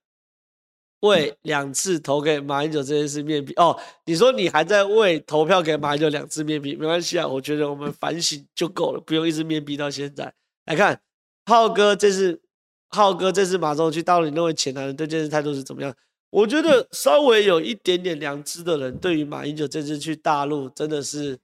[1.00, 10.34] 为两次投给马英九这件事面壁哦，你说你还在为投票给马英九两次面壁，没关系啊，我觉得我们反省就够了，不用一直面壁到现在。
[10.64, 11.00] 来看
[11.44, 12.40] 浩哥，这次
[12.88, 15.94] 浩哥这次马总去大陆，你认为浅蓝人对这件事态度是怎么样？
[16.30, 21.38] 我觉得稍微有一点点良知的人，对于马英九这次去大陆真的是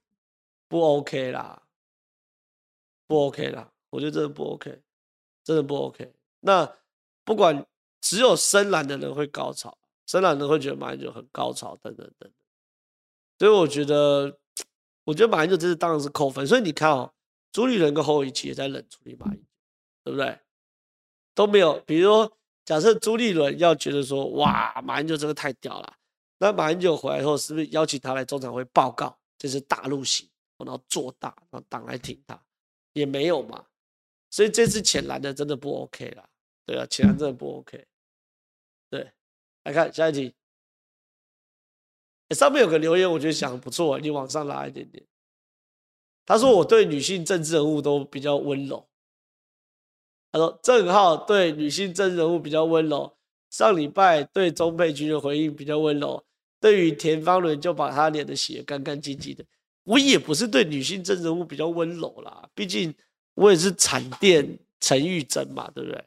[0.67, 1.63] 不 OK 啦，
[3.07, 4.81] 不 OK 啦，我觉得真的不 OK，
[5.43, 6.13] 真的不 OK。
[6.41, 6.77] 那
[7.23, 7.65] 不管。
[8.05, 12.31] 只有深蓝的人会高潮，深蓝人会觉得马英九很高潮，等等等等。
[13.39, 14.37] 所以我觉得，
[15.05, 16.45] 我觉得马英九这次当然是扣分。
[16.45, 17.13] 所以你看哦，
[17.53, 19.47] 朱立伦跟侯友宜也在冷处理马英九，
[20.03, 20.37] 对不对？
[21.33, 21.79] 都没有。
[21.85, 25.93] 比如说，假设朱立伦要觉得说，哇，马英九这个太屌了，
[26.37, 32.41] 那马英九回来后是不是邀请他来中常会报告，这是大陆型，然后做大，然后党来挺他，
[32.93, 33.65] 也没有嘛。
[34.29, 36.27] 所以这次浅蓝的真的不 OK 啦，
[36.65, 37.85] 对啊，浅蓝真的不 OK。
[38.89, 39.11] 对，
[39.63, 40.33] 来看下一题。
[42.29, 45.05] 上面有个留言，我觉得想的不错，你往上拉一点点。
[46.25, 48.87] 他说我对女性政治人物都比较温柔。
[50.33, 53.15] 他说郑浩对女性政治人物比较温柔，
[53.51, 56.25] 上礼拜对钟佩君的回应比较温柔，
[56.59, 59.45] 对于田方伦就把他脸的洗得干干净净的。
[59.83, 62.91] 我也不是对女性政治人物比较温柔啦，毕竟
[63.35, 66.03] 我也是产电陈玉珍嘛，对不对？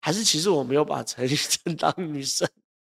[0.00, 2.48] 还是其实我没有把陈玉珍当女生，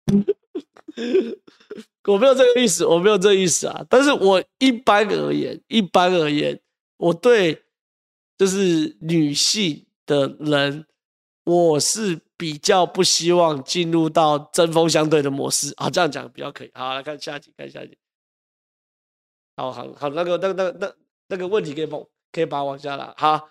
[2.06, 3.84] 我没有这个意思，我没有这个意思啊。
[3.88, 6.60] 但是我一般而言，一般而言，
[6.98, 7.60] 我对
[8.38, 10.84] 就是女性的人，
[11.44, 15.88] 我是比较不希望进入到针锋相对的模式啊。
[15.88, 16.70] 这样讲比较可以。
[16.74, 17.96] 好，来看下一题，看下一题。
[19.56, 20.92] 好好好，那个那个那个那
[21.28, 23.14] 那个问题可以帮可以把它往下拉。
[23.16, 23.48] 好。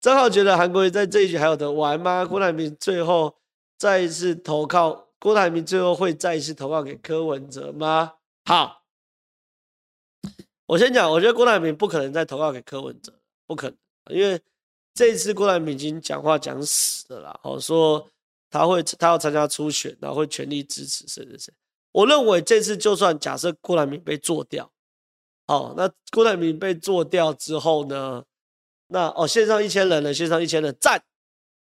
[0.00, 2.24] 正好觉得韩国瑜在这一局还有得玩吗？
[2.24, 3.36] 郭台铭最后
[3.76, 8.14] 再一次投靠，郭台铭最后会再一次投靠给柯文哲吗？
[8.46, 8.82] 好，
[10.64, 13.12] 我先讲，我觉得郭台铭不可能再投靠给柯文哲，
[13.46, 13.76] 不可能，
[14.16, 14.40] 因为
[14.94, 18.06] 这一次郭台铭已经讲话讲死了啦，哦，说
[18.50, 21.54] 他会他要参加初选，然后会全力支持谁谁谁。
[21.92, 24.70] 我认为这次就算假设郭台铭被做掉，
[25.46, 28.24] 好，那郭台铭被做掉之后呢，
[28.88, 31.02] 那哦线上一千人了，线上一千人赞，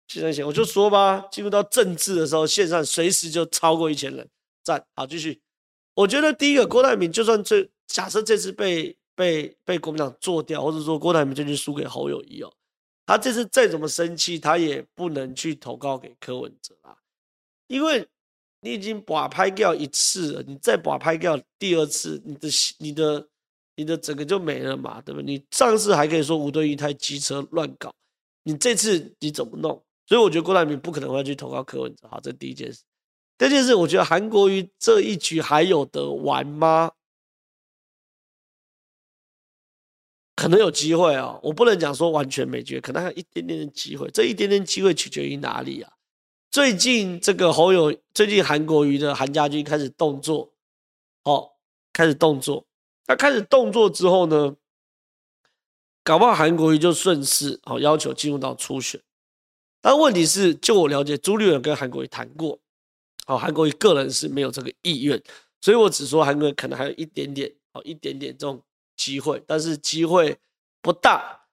[0.07, 4.27] 线上一千，我就说吧，进入到政治的时候，线上随时就超过一千人
[4.63, 4.83] 赞。
[4.95, 5.41] 好，继续。
[5.95, 12.51] 我觉得第一个郭台铭就算这假设这次被被被国民党做掉，或者说郭台铭这次输给侯友宜哦，
[13.06, 16.98] 他这次再怎么生气，他也不能去投靠给柯文哲啊，
[17.68, 18.08] 因为
[18.62, 23.28] 你已经把拍掉一次了，你再把拍掉第二次，你的你的
[23.76, 25.26] 你的整个就没了嘛，对不对？
[25.26, 27.94] 你上次还可以说吴敦义太机车乱搞，
[28.44, 29.80] 你这次你怎么弄？
[30.08, 32.82] 所以我觉得郭台铭不可能会去投靠柯文哲，好，这第一件事。
[33.38, 36.91] 第二件事，我觉得韩国瑜这一局还有得玩吗？
[40.36, 44.10] 可能有机会哦，我不能讲说完全没机会，可能还有一点点的机会。
[44.12, 45.93] 这一点点机会取决于哪里啊？
[46.52, 50.52] 最近这个侯友，最近韩国瑜的韩家军开始动作，
[51.24, 51.52] 哦，
[51.93, 52.65] 开始动作。
[53.06, 54.56] 他开始动作之后呢，
[56.04, 59.02] 搞不好韩国瑜就顺势哦要求进入到初选。
[59.82, 62.60] 但问题是，就我了解，朱立伦跟韩国瑜谈过。
[63.26, 65.21] 好，韩国瑜个人是没有这个意愿，
[65.62, 68.62] 所以我只说韩国瑜可能还有一点点，好一点点这种
[68.95, 70.39] 机会，但是机会
[70.81, 71.47] 不大。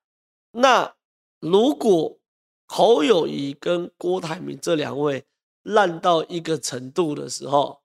[0.53, 0.95] 那
[1.41, 2.19] 如果
[2.67, 5.25] 侯友谊跟郭台铭这两位
[5.63, 7.83] 烂到一个程度的时候，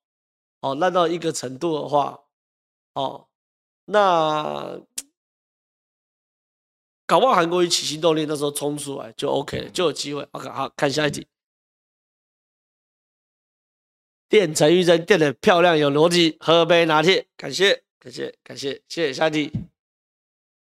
[0.62, 2.24] 哦，烂到一个程度的话，
[2.94, 3.28] 哦，
[3.86, 4.80] 那
[7.06, 10.28] 搞不好韩国瑜起心动念，那时候冲出来就 OK 了，就有机会。
[10.32, 11.28] OK，好，看下一题。
[14.30, 19.52] 电陈玉珍电的漂亮有逻辑，喝杯拿铁，感谢感谢感谢谢谢下题。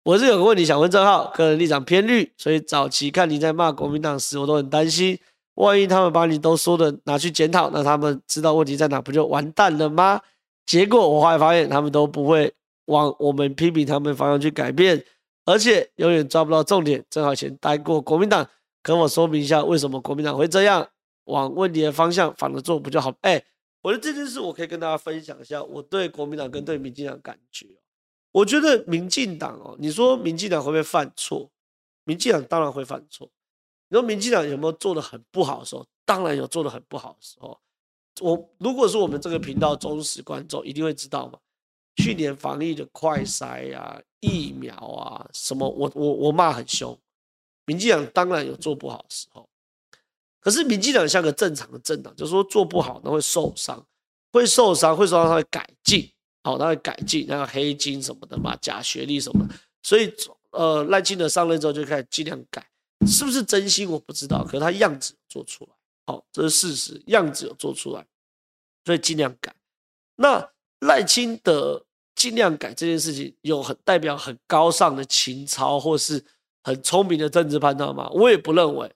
[0.03, 5.17] 我是有个问题想问郑浩，个人立场偏绿，所以早期看你在骂国民党时，我都很担心，
[5.55, 10.21] 万一他们把你都说的拿去检讨，那他们知道问题在哪，不就完蛋了吗？
[10.67, 12.53] 结果我后来发现，他们都不会
[12.87, 15.01] 往我们批评他们方向去改变，
[15.45, 17.05] 而且永远抓不到重点。
[17.09, 18.45] 正好以前待过国民党，
[18.83, 20.89] 跟我说明一下为什么国民党会这样。
[21.27, 23.15] 往问题的方向反着做不就好？
[23.21, 23.41] 哎、
[23.83, 27.67] 我觉得这件事我可以跟大家分享一下我对国民党跟对民进党感觉。
[28.33, 31.51] 我觉得民进党哦，你说民进党会不会犯错？
[32.05, 33.31] 民进党当然会犯错。
[33.89, 35.87] 你说民进党有没有做得很不好的时候？
[36.05, 37.59] 当然有做得很不好的时候。
[38.21, 41.39] 我如果是我们这个频道忠实观众，一定会知道嘛。
[41.97, 46.97] 去年防疫的快筛啊、疫苗啊什么，我我我骂很凶。
[47.65, 49.49] 民进党当然有做不好的时候。
[50.41, 53.87] 可是民进党像个正常的政党，就是说做不好，那会受伤，
[54.33, 56.11] 会受伤，会受伤，他会改进，
[56.43, 60.11] 好，他会改进，那个黑金什么的嘛，假学历什么的，所以
[60.53, 62.67] 呃赖清德上任之后就开始尽量改，
[63.07, 65.71] 是不是真心我不知道，可是他样子做出来，
[66.07, 68.07] 好，这是事实，样子有做出来，
[68.87, 69.55] 所以尽量改。
[70.17, 70.51] 那
[70.81, 76.25] 赖清德尽量改这件事情，有很代表很高尚的情操，或是
[76.63, 78.09] 很聪明的政治判断吗？
[78.15, 78.91] 我也不认为。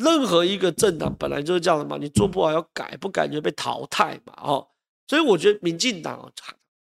[0.00, 4.66] 任何一个政党本来就是这样的嘛，你做不好要改，不改就被淘汰嘛，哦，
[5.06, 6.32] 所以我觉得民进党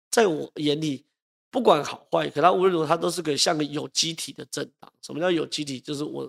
[0.10, 1.06] 在我眼里
[1.52, 4.92] 不管好坏，可他无论如何他都是个像个有机体的政党。
[5.04, 5.80] 什么叫有机体？
[5.80, 6.28] 就是我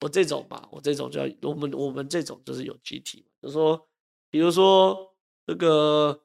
[0.00, 3.86] 我这种嘛，我这种叫我们我们这种就是有机体，就是说，
[4.30, 5.14] 比如说
[5.46, 6.18] 那个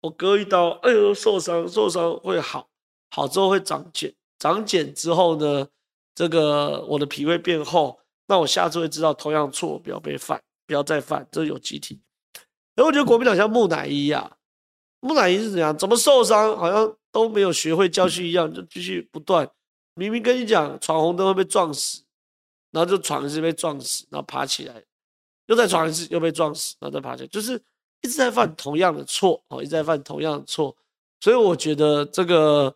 [0.00, 2.70] 我割一刀，哎呦受伤受伤会好，
[3.10, 5.68] 好之后会长茧，长茧之后呢，
[6.14, 8.00] 这个我的皮会变厚。
[8.26, 12.00] 那我下次会知道同样错不要被犯，不要再犯，这有集体。
[12.74, 14.36] 然后我觉得国民党像木乃伊啊，
[15.00, 15.76] 木乃伊是怎样？
[15.76, 19.48] 怎么受伤好像都没有学会教训一样，就继续不断。
[19.94, 22.02] 明明跟你讲闯红灯会被撞死，
[22.70, 24.82] 然后就闯一次被撞死，然后爬起来，
[25.46, 27.62] 又再闯一次又被撞死，然后再爬起来，就是
[28.00, 30.74] 一直在犯同样的错哦，一直在犯同样的错。
[31.20, 32.74] 所以我觉得这个。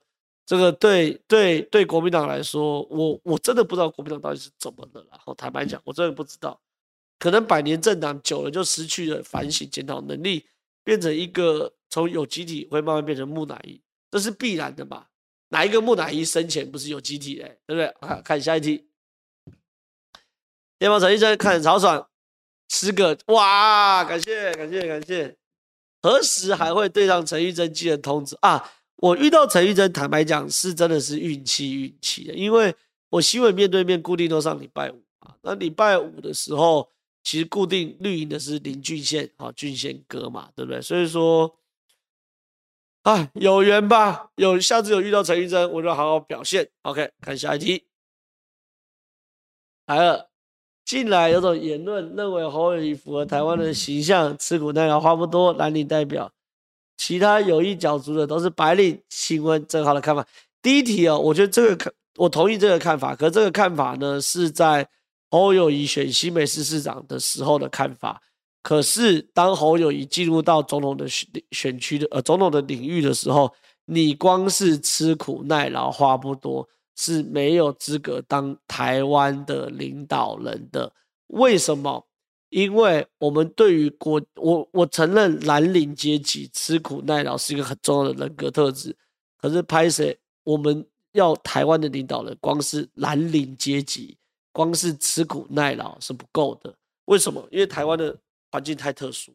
[0.48, 5.06] 这个对对对，国民党来说，我我真的不知道国民党到底是怎么了。
[5.10, 6.58] 然后坦白讲，我真的不知道，
[7.18, 10.46] 可能百年政党久了就失去了反省检讨能力，
[10.82, 13.78] 变成一个从有机体会慢慢变成木乃伊，
[14.10, 15.04] 这是必然的嘛？
[15.50, 17.42] 哪一个木乃伊生前不是有机体？
[17.42, 17.84] 哎，对不对？
[18.08, 18.88] 啊，看下一题。
[20.78, 22.08] 电报陈医生看曹爽，
[22.70, 24.02] 十个哇！
[24.02, 25.36] 感谢感谢感谢，
[26.00, 28.72] 何时还会对上陈玉珍寄人通知啊？
[28.98, 32.74] 我遇到陈玉珍，坦白讲是真的是运气运气的，因为
[33.10, 36.90] 我新闻面对面固定都上礼拜五啊，那礼拜五的时候，
[37.22, 40.82] 其实固定绿营的是林俊宪啊，俊宪哥嘛，对不对？
[40.82, 41.56] 所以说，
[43.02, 46.68] 啊，有缘吧，有下次有遇到陈玉珍，我就好好表现。
[46.82, 47.84] OK，看下一题，
[49.86, 50.28] 来了，
[50.84, 56.32] 近来有种言论认为侯友谊符合台湾的形象，吃苦耐劳，话不多，蓝领代表，
[56.98, 59.00] 其他有意角逐的都是白领。
[59.08, 60.26] 请问正皓的看法？
[60.60, 64.86] 第一题哦，我觉得这个看，我同意这个看法，可这个看法呢是在
[65.30, 68.20] 侯友谊选新北市市长的时候的看法。
[68.62, 73.50] 可是当侯友谊进入到总统的选选区的呃总统的领域的时候，
[73.86, 76.68] 你光是吃苦耐劳，话不多。
[77.00, 80.92] 是没有资格当台湾的领导人的，
[81.28, 82.07] 为什么？
[82.48, 88.96] 因为我们对于国，我我承认蓝领阶级吃苦耐劳是一个很重要的人格特质，
[89.36, 90.18] 可是拍谁？
[90.44, 94.16] 我们要台湾的领导人，光是蓝领阶级，
[94.52, 96.74] 光是吃苦耐劳是不够的。
[97.04, 97.46] 为什么？
[97.50, 98.16] 因为台湾的
[98.50, 99.32] 环境太特殊，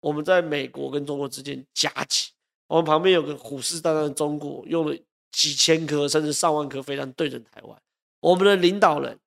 [0.00, 2.30] 我们在美国跟中国之间夹击，
[2.66, 4.96] 我们旁边有个虎视眈眈的中国，用了。
[5.34, 7.82] 几千颗甚至上万颗飞弹对准台湾，
[8.20, 9.18] 我们的领导人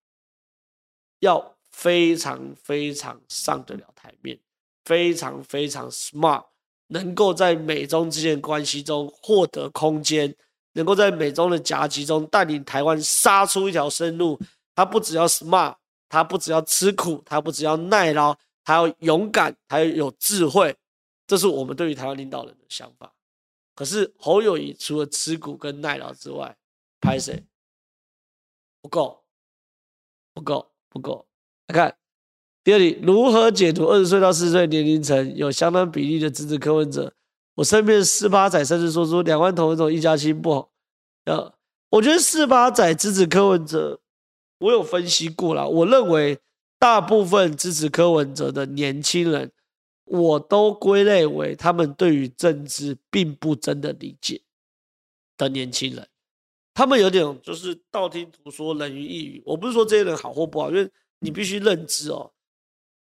[1.18, 4.40] 要非常非常上得了台面，
[4.86, 6.46] 非常非常 smart，
[6.88, 10.34] 能够在美中之间关系中获得空间，
[10.72, 14.40] 能够在美中的夹击中带领台湾杀出一条生路。
[14.74, 15.76] 他不只要 smart，
[16.08, 20.74] 他不只要吃苦，他不只要耐劳，还要勇敢，还要有智慧。
[21.28, 23.14] 这是我们对于台湾领导人的想法。
[23.76, 26.56] 可是侯友谊除了吃苦跟耐劳之外，
[27.02, 27.44] 拍谁
[28.82, 29.26] 不够？
[30.34, 31.28] 不够，不够。
[31.68, 31.98] 来看
[32.64, 37.14] 第二题，如何解读二十岁到四十岁年龄层有相当比例的支持柯文哲？
[37.56, 40.72] 我身边四八仔甚至说出两万投一种一家亲不好。
[41.26, 41.54] 呃，
[41.90, 44.00] 我觉得四八仔支持柯文哲，
[44.60, 45.68] 我有分析过了。
[45.68, 46.40] 我认为
[46.78, 49.52] 大部分支持柯文哲的年轻人。
[50.08, 54.40] 我都归类为他们对于政治并不真的理解
[55.36, 56.08] 的年轻人，
[56.76, 59.42] 他们有点就是道听途说、人云亦云。
[59.44, 60.88] 我不是说这些人好或不好，因为
[61.26, 62.32] 你必须认知哦，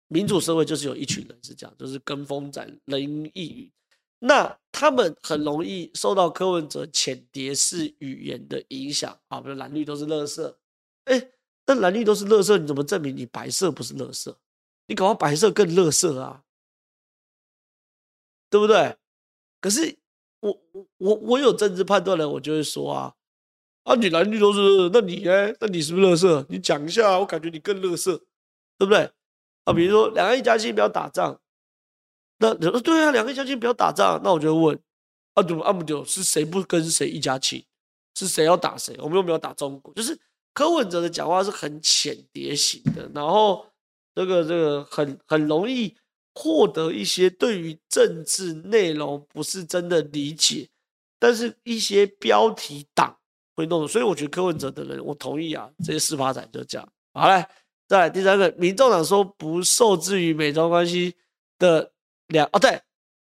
[0.08, 3.72] 民主社会就是有一群人是这样，就是跟风仔、人云亦云。
[4.18, 10.56] 那他们很容易受到柯文哲浅碟式语言的影响啊，比如蓝绿都是垃圾。
[11.06, 11.30] 哎，
[11.68, 14.36] 那蓝绿都是垃圾，你怎么证明你白色不是垃圾？
[14.88, 16.44] 你搞到白色更垃圾啊！
[18.50, 18.98] 对不对？
[19.62, 20.00] 可是
[20.40, 23.16] 我我我我有政治判断的，我就会说啊
[23.84, 25.54] 啊，你蓝绿都是，那你呢？
[25.60, 26.46] 那你是不是乐色？
[26.50, 28.18] 你讲一下，我感觉你更乐色，
[28.78, 29.10] 对不对？
[29.64, 31.40] 啊，比如说两岸一家亲不要打仗，
[32.38, 34.80] 那你说对啊，两岸一家亲不要打仗，那我就问
[35.34, 37.66] 啊，怎么啊不就是谁不跟谁一家亲？
[38.16, 38.96] 是谁要打谁？
[39.00, 39.94] 我们又没有打中国？
[39.94, 40.18] 就是
[40.54, 43.66] 柯文哲的讲话是很浅碟型的，然后
[44.14, 45.96] 这个这个很很容易。
[46.36, 50.70] 获得一些对于政治内容不是真的理解，
[51.18, 53.19] 但是一些标题党
[53.60, 56.90] 会弄，所以我觉得柯文哲的人，我同意啊，这些司法展就这样。
[57.14, 57.46] 好嘞，
[57.88, 61.16] 再来第三个，民众党说不受制于美中关系
[61.58, 61.92] 的
[62.28, 62.82] 两哦对，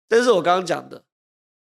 [0.09, 1.03] 这是我刚刚讲的，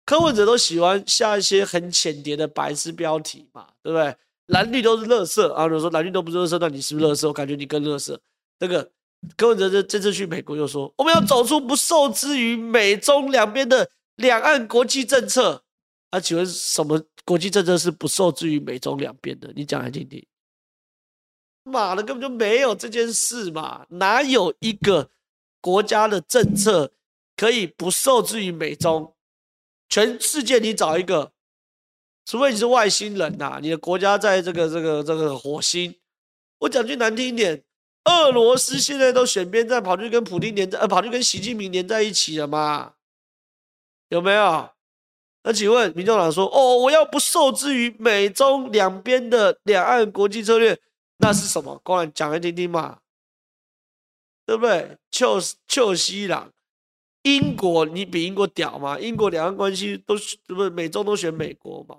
[0.06, 4.16] 柯文哲都喜欢下一些很浅碟的白痴标题嘛，对不对？
[4.48, 7.28] 蓝绿都是垃圾啊，如果说蓝绿都不是垃圾，那你是不是垃圾？
[7.28, 8.18] 我感觉你更垃圾，
[8.60, 8.92] 这个。
[9.38, 15.62] 柯文哲这这次去美国又说，我们要走出不受制于美中两边的两岸国际政策。
[16.12, 19.52] 啊，请问什么国际政策是不受制于美中两边的？
[19.56, 20.26] 你讲来听听。
[21.64, 23.86] 妈的，根本就没有这件事嘛！
[23.90, 25.10] 哪有一个
[25.62, 26.92] 国家的政策
[27.36, 29.16] 可以不受制于美中？
[29.88, 31.32] 全世界你找一个，
[32.26, 35.96] 除非你是外星人呐、你的国家在这个这个这个火星。
[36.60, 37.64] 我讲句难听一点。
[38.06, 42.96] 俄罗斯现在都选边站，跑去跟普京连在，呃，跑去跟习近平连在一起了嘛？
[44.10, 44.72] 有没有？
[45.44, 50.80] 那请问民众党说，哦，我要不受制于美中两边的两岸国际策略，
[51.18, 51.80] 那是什么？
[51.84, 53.00] 过来讲来听听嘛，
[54.46, 54.98] 对不对？
[55.10, 56.52] 臭臭西朗，
[57.24, 59.00] 英国你比英国屌吗？
[59.00, 61.98] 英国两岸关系都是不是美中都选美国嘛？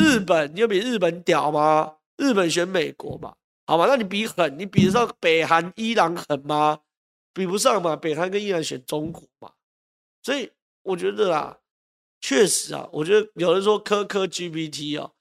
[0.00, 1.96] 日本你有比日本屌吗？
[2.16, 3.34] 日本选美国嘛？
[3.66, 6.80] 好吧，那你比狠，你比得上北韩、伊朗狠吗？
[7.32, 9.52] 比不上嘛，北韩跟伊朗选中国嘛，
[10.22, 10.50] 所以
[10.82, 11.56] 我觉得啊，
[12.20, 15.12] 确实啊，我觉得有人说科科 GPT 哦，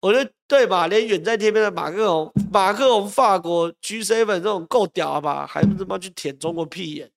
[0.00, 0.86] 我觉得对吧？
[0.86, 5.46] 连远在天边的马克龙，马克龙法国 G7 这种够屌吧？
[5.46, 7.12] 还他妈去舔中国屁眼，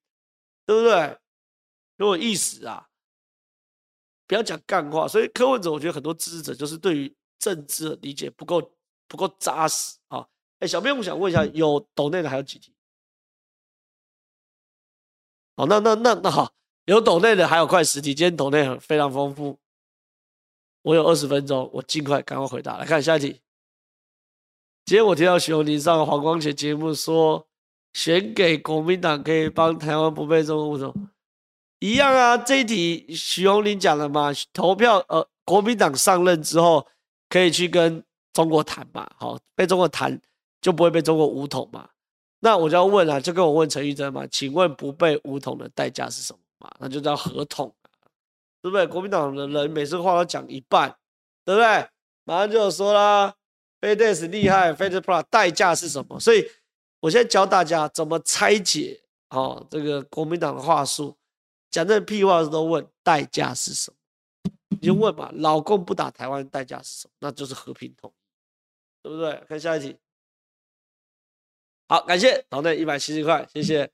[0.66, 1.18] 对不对？
[1.98, 2.86] 很有意思啊，
[4.26, 5.06] 不要讲干话。
[5.06, 8.72] 所以柯文哲，我觉得很多支持者就是对于政治的理解不够
[9.06, 10.26] 不够扎实啊。
[10.60, 12.74] 哎，小编，我想问一下，有抖内的还有几题？
[15.56, 16.52] 好，那那那那好，
[16.90, 18.12] 有抖内的还有快十题。
[18.12, 19.56] 今天抖内非常丰富，
[20.82, 22.78] 我有二十分钟，我尽快赶快回答。
[22.78, 23.40] 来看下一题。
[24.84, 27.46] 今天我听到许荣林上黄光前节目说，
[27.92, 30.92] 选给国民党可以帮台湾不被中国武统，
[31.78, 32.36] 一样啊。
[32.36, 36.84] 这一题徐荣林讲了嘛，投票呃，国民党上任之后
[37.28, 40.20] 可以去跟中国谈嘛，好，被中国谈
[40.60, 41.88] 就不会被中国武统嘛。
[42.40, 46.70] 那我就要问啊，就跟我问陈玉珍嘛，请问不被武统的代价是什么嘛？
[46.78, 47.74] 那就叫合统，
[48.62, 48.86] 对不对？
[48.86, 50.96] 国民党的人每次话都讲一半，
[51.44, 51.88] 对不对？
[52.24, 53.34] 马上就有说啦
[53.80, 56.20] ，FedEx 厉害，FedEx Plus 代价是什么？
[56.20, 56.48] 所以
[57.00, 61.16] 我现在教大家怎么拆解哦，这个国民党的话术，
[61.70, 63.96] 讲这屁话都问代价是什么？
[64.68, 67.12] 你就问嘛，老共不打台湾代价是什么？
[67.20, 69.42] 那就是和平统一，对不对？
[69.48, 69.98] 看下一题。
[71.88, 73.90] 好，感谢岛内一百七十块，谢谢。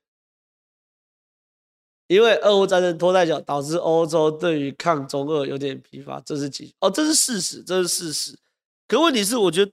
[2.09, 8.39] 因为俄乌战争拖太久，导致欧洲对于抗中俄有点疲乏，这是几哦，这是事实，这是事实。
[8.87, 9.73] 可问题是，我觉得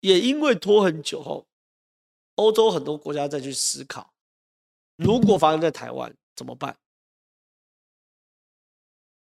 [0.00, 1.46] 也因为拖很久后，
[2.34, 4.12] 欧洲很多国家再去思考，
[4.96, 6.76] 如果发生在台湾怎么办？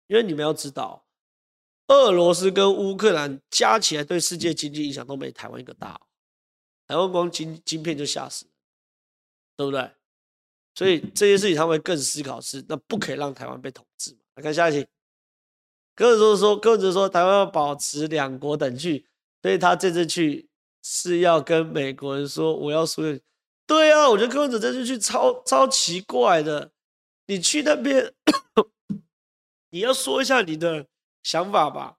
[0.07, 1.05] 因为你们要知道，
[1.89, 6.01] 俄罗斯跟乌克兰加起来对世界经济影响都没台湾一个大。
[6.87, 8.53] 台湾光晶晶片就吓死了，
[9.57, 9.91] 对不对？
[10.77, 14.17] 所以这些事情他们会更思考是，那不可以让台湾被统治。
[14.35, 14.87] 来看下一题，
[15.95, 19.09] 柯文哲说，柯文哲说台湾要保持两国等距，
[19.41, 20.49] 所以他这次去
[20.83, 23.03] 是要跟美国人说我要输。
[23.67, 26.71] 对啊，我觉得柯文哲这次去超超奇怪的，
[27.27, 28.15] 你去那边，
[29.71, 30.87] 你要说一下你的
[31.23, 31.97] 想法吧。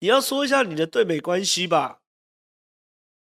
[0.00, 1.97] 你要说一下你的对美关系吧，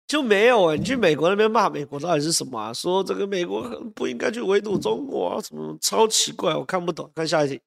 [0.07, 2.73] 就没有啊、你去美国那边骂美国到底是什么啊？
[2.73, 3.61] 说这个美国
[3.93, 5.41] 不应该去围堵中国啊？
[5.41, 7.11] 什么超奇怪，我看不懂。
[7.13, 7.61] 看下一题，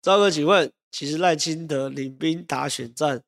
[0.00, 3.20] 赵哥，请问，其实赖清德领兵打选战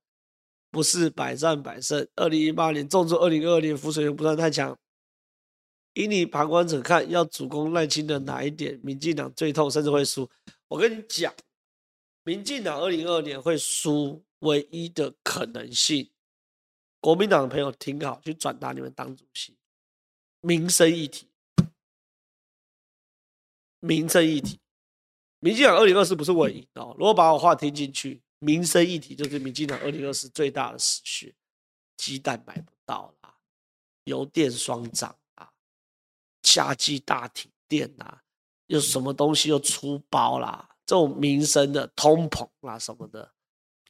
[0.71, 2.07] 不是百战百胜？
[2.14, 4.79] 二零一八年重挫，二零二二年浮水又不算太强。
[5.95, 8.79] 以你旁观者看，要主攻赖清德哪一点？
[8.85, 10.31] 民进党最痛，甚至会输。
[10.69, 11.35] 我跟你讲。
[12.23, 16.11] 民进党二零二二年会输，唯一的可能性，
[17.01, 19.57] 国民党的朋友听好，去转达你们党主席，
[20.41, 21.29] 民生议题，
[23.81, 24.59] 民生议题，
[25.39, 31.35] 民进党二零二四不是我赢哦，如果把我话听进去，民生议题就是民进党二零二四最大的死穴，
[31.97, 33.35] 鸡蛋买不到啦，
[34.05, 35.53] 油电双涨啊，
[36.43, 38.23] 夏季大停电啊，
[38.67, 40.69] 又什么东西又出包啦。
[40.85, 43.35] 这种民生的通膨啊什么的，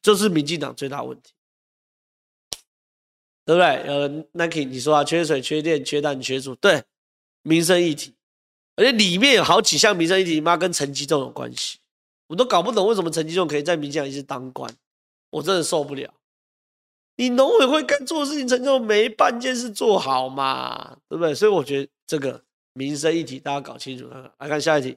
[0.01, 1.33] 就是民进党最大问题，
[3.49, 3.67] 对不对？
[3.87, 6.83] 呃，Nike，你说啊，缺水、缺电、缺蛋、缺书，对，
[7.41, 8.13] 民生议题，
[8.75, 11.79] 而且里面有好几项民生议题，妈跟陈吉仲有关系，
[12.27, 14.71] 我都搞不懂为什么陈吉仲可以在民进党一直当官，
[15.31, 16.13] 我真的受不了。
[17.15, 21.33] 你农委会该做的事情，陈吉仲没半件事做好嘛，对不对？
[21.33, 22.43] 所以我觉得这个
[22.73, 24.31] 民生议题大家搞清楚了。
[24.37, 24.95] 来看下一题。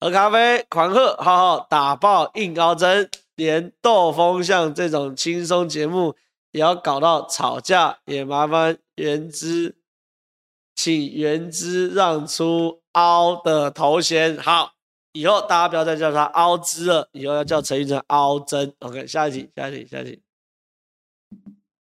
[0.00, 6.16] 喝咖啡，狂喝，浩浩打爆硬高针，连斗风向这种轻松节目
[6.54, 9.74] 也要搞到吵架，也麻烦元之，
[10.76, 14.38] 请元之让出凹的头衔。
[14.38, 14.74] 好，
[15.14, 18.72] 以后大家不要再叫他凹之了，以后要叫陈玉珍凹真。
[18.78, 20.22] OK，下一题，下一题，下一题。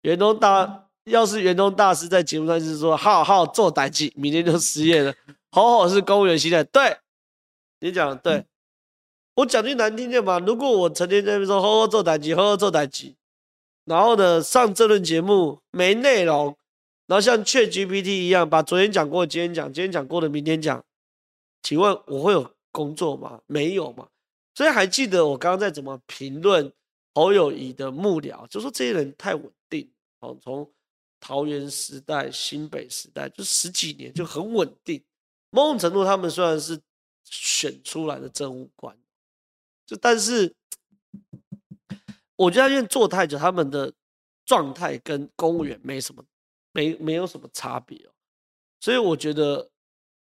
[0.02, 5.14] 元东大，要是元东大师在节目上就是说浩浩做代志，明天就失业了。
[5.52, 6.98] 好好是公务员心态，对。
[7.80, 8.44] 你讲的对，
[9.36, 13.14] 我讲句难听点嘛，如果我成天在那边说好好做代志，好好做代志，
[13.86, 16.58] 然后呢上这轮节目没内容，
[17.08, 20.84] 然后像 ChatGPT 一样把昨天讲过今天讲，今天讲过的明天讲，
[21.62, 23.42] 请问我会有工作吗？
[23.48, 24.08] 没有嘛。
[24.56, 26.72] 所以还记得我刚刚在怎么评论
[27.14, 30.72] 侯友宜的幕僚，就说这些人太稳定，哦，从
[31.20, 35.04] 桃园时代、新北时代就十几年就很稳定，
[35.50, 36.80] 某种程度他们虽然是。
[37.26, 38.96] 选出来的政务官，
[39.88, 40.54] 就但是，
[42.44, 43.92] 我觉得因为做太久，他们的
[44.46, 46.24] 状态跟公务员没什么，
[46.72, 48.12] 没没有什么差别哦，
[48.80, 49.70] 所以我觉得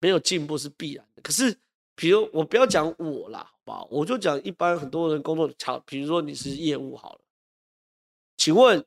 [0.00, 1.22] 没有进步是必然的。
[1.22, 1.58] 可是，
[1.94, 3.88] 比如我不要讲我啦，好不好？
[3.90, 7.20] 我就讲一般很多人工作差，比如说你是业务好了，
[8.36, 8.84] 请问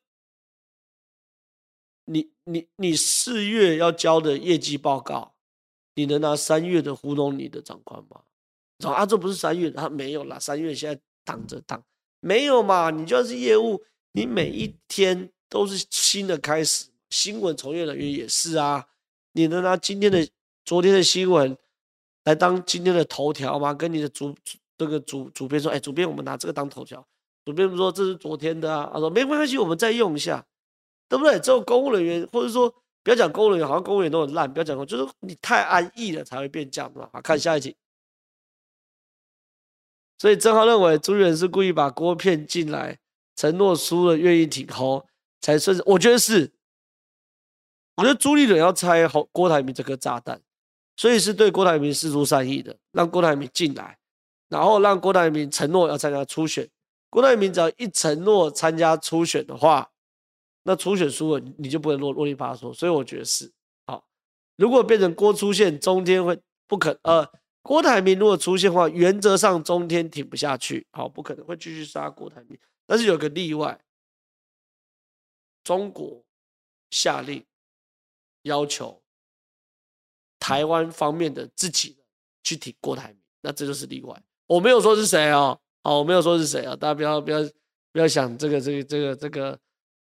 [2.06, 5.36] 你你你四月要交的业绩报告？
[5.98, 8.22] 你能拿三月的糊弄你的长官吗？
[8.80, 10.38] 说啊，这不是三月，他没有啦。
[10.38, 11.82] 三月现在挡着挡，
[12.26, 12.90] 没有嘛？
[12.90, 16.88] 你就是业务，你每一天都是新的开始。
[17.12, 18.88] 新闻从业人员也是啊，
[19.34, 20.28] 你能拿今天的、
[20.66, 21.56] 昨天的新闻
[22.24, 23.72] 来当今天的头条吗？
[23.76, 24.36] 跟你的主
[24.76, 27.06] 这个主主编说，哎，主编，我们拿这个当头条。
[27.46, 30.44] 主编说这是昨天的啊，他说没关系，我们再用一下。
[31.08, 31.40] 对不对？
[31.40, 32.68] 只有公务人员，或者说
[33.04, 37.08] 不要讲公务人员，好像公务员都很烂，不要讲公，就是你太安逸了才会变这样嘛。
[37.14, 37.76] 好，看下一题。
[40.26, 42.98] 所以郑浩认为朱立伦是故意把锅骗进来，
[43.36, 45.06] 承诺输了愿意挺侯，
[45.40, 45.84] 才算是。
[45.86, 46.52] 我觉得是，
[47.98, 50.42] 我觉得朱立伦要拆侯郭台铭这颗炸弹，
[50.98, 54.00] 所以是对郭台铭释出善意的，让郭台铭进来，
[54.50, 56.68] 然后让郭台铭承诺要参加初选。
[57.12, 59.92] 郭台铭只要一承诺参加初选的话，
[60.64, 62.74] 那初选输了你就不会啰啰里吧嗦。
[62.74, 63.54] 所以我觉得是
[63.86, 64.04] 好。
[64.56, 67.30] 如果变成郭出现，中天会不可呃。
[67.66, 72.56] 郭台铭如果出现的话，原则上中天挺不下去，好，不可能会继续杀郭台铭。
[72.86, 73.84] 但是有个例外，
[75.64, 76.24] 中国
[76.92, 77.44] 下令
[78.44, 79.02] 要求
[80.38, 81.98] 台湾方面的自己
[82.44, 84.16] 去挺郭台铭，那这就是例外。
[84.46, 87.40] 我没有说是谁哦，好，我没有说是谁啊，大家不要不要
[87.92, 89.60] 不要想这个这个这个这个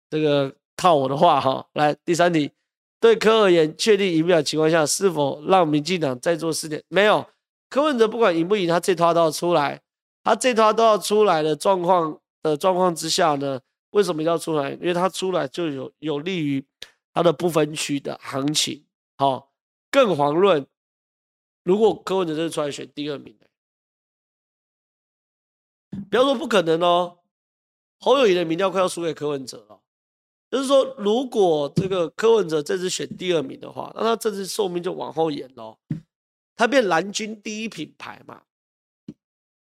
[0.10, 1.66] 这个套我的话哈。
[1.76, 2.52] 来，第三题，
[3.00, 6.84] 对柯而言，确定赢不了情况下，是否让民进党再做四年？
[6.90, 7.26] 没有。
[7.74, 9.82] 柯文哲不管赢不赢，他这套都要出来。
[10.24, 13.60] 他这套都要出来的状况的状况之下呢，
[13.90, 14.74] 为什么要出来？
[14.74, 16.64] 因为他出来就有有利于
[17.16, 18.86] 他的不分区的行情。
[19.18, 19.52] 好，
[19.90, 20.68] 更遑论
[21.64, 23.36] 如果柯文哲真的出来选第二名，
[26.12, 27.22] 不要说不可能哦。
[28.00, 29.80] 侯友宜的民调快要输给柯文哲了，
[30.52, 35.80] 就是说，如果这个柯文哲这次选第二名的话，那他这次寿命就往后延喽。
[36.56, 38.44] 他变蓝军第一品牌嘛，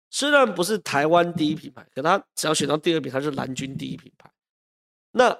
[0.09, 4.31] 虽然不是台湾第一品牌，可他只要选到第二名，他是蓝军第一品牌。
[5.11, 5.37] 那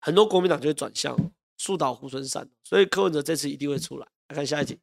[0.00, 1.16] 很多国民党就会转向
[1.56, 4.06] 树倒猢狲散，所以柯文哲这次一定会出来。
[4.28, 4.78] 来看下一题，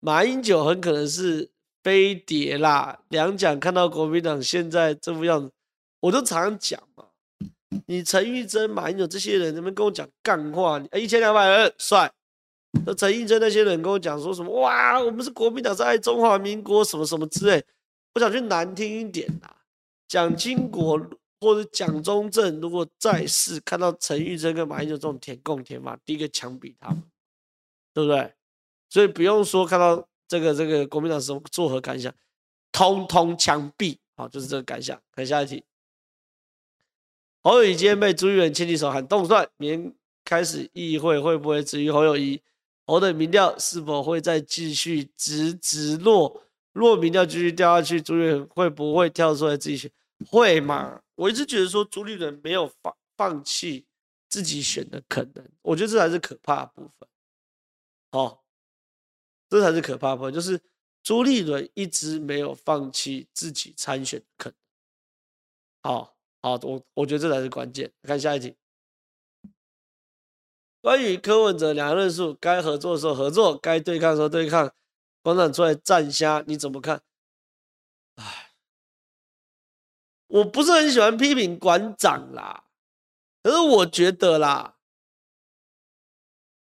[0.00, 1.50] 马英九很可能是
[1.82, 3.02] 飞碟啦。
[3.10, 5.52] 两蒋看到国民党现在这副样子，
[6.00, 7.08] 我都常讲嘛，
[7.86, 10.78] 你陈玉珍、马英九这些人，能不能跟我讲干话？
[10.78, 12.12] 你一千两百人帅。
[12.86, 14.60] 那陈映真那些人跟我讲说什么？
[14.60, 17.64] 哇，我们是国民党，是爱中华民国，什么什么之类。
[18.14, 19.48] 我想去难听一点呐，
[20.06, 20.98] 蒋经国
[21.40, 27.02] 或者蒋中正如果在世，看到陈玉珍跟马英九这种舔共舔马，第一个枪毙他们，
[27.92, 28.32] 对不对？
[28.90, 32.14] 所以不用说看到这个这个国民党什么作何感想，
[32.70, 33.98] 通通枪毙。
[34.16, 35.00] 好，就是这个感想。
[35.12, 35.64] 看下一题，
[37.42, 39.94] 侯友谊今天被朱立伦牵起手喊动算，明天
[40.24, 42.40] 开始议会会不会质疑侯友谊？
[42.86, 46.42] 侯的民调是否会再继续直直落？
[46.72, 49.90] 若民调继续掉下去，朱立伦会不会跳出来自己选？
[50.28, 51.00] 会吗？
[51.14, 53.86] 我一直觉得说朱立伦没有放放弃
[54.28, 57.08] 自己选的可能，我觉得这才是可怕的部分。
[58.10, 58.40] 哦，
[59.48, 60.60] 这才是可怕的部分，就是
[61.02, 64.56] 朱立伦一直没有放弃自己参选的可能。
[65.82, 67.92] 好，好，我我觉得这才是关键。
[68.02, 68.56] 看下一题。
[70.84, 74.70] 关于柯文哲两个论述，该合作的时候合作，该对抗的时候对抗，
[75.22, 77.02] 馆长出来站虾，你怎么看？
[78.16, 78.52] 哎，
[80.26, 82.64] 我不是很喜欢批评馆长啦，
[83.42, 84.76] 可是我觉得啦，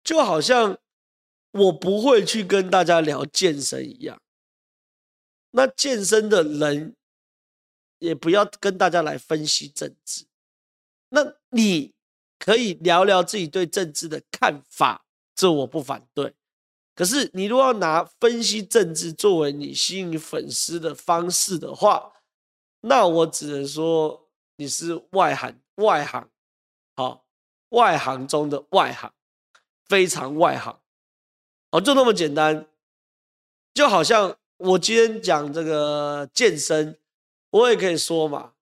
[0.03, 0.77] 就好像
[1.51, 4.21] 我不会去跟大家聊健身一样，
[5.51, 6.97] 那健身的人
[7.99, 10.25] 也不要跟大家来分析政治，
[11.07, 11.93] 那你。
[12.43, 16.33] 可以聊聊自己对政治的看法，这我不反对。
[16.95, 22.13] 可是你如果要拿分析政治作为你吸引粉丝的方式的话，
[22.81, 26.27] 那我只能说你是外行，外行，
[26.95, 27.27] 好，
[27.69, 29.13] 外行中的外行，
[29.85, 30.81] 非常外行，
[31.69, 32.67] 哦，就那么简单。
[33.75, 36.99] 就好像我今天讲这个健身，
[37.51, 38.53] 我也可以说嘛。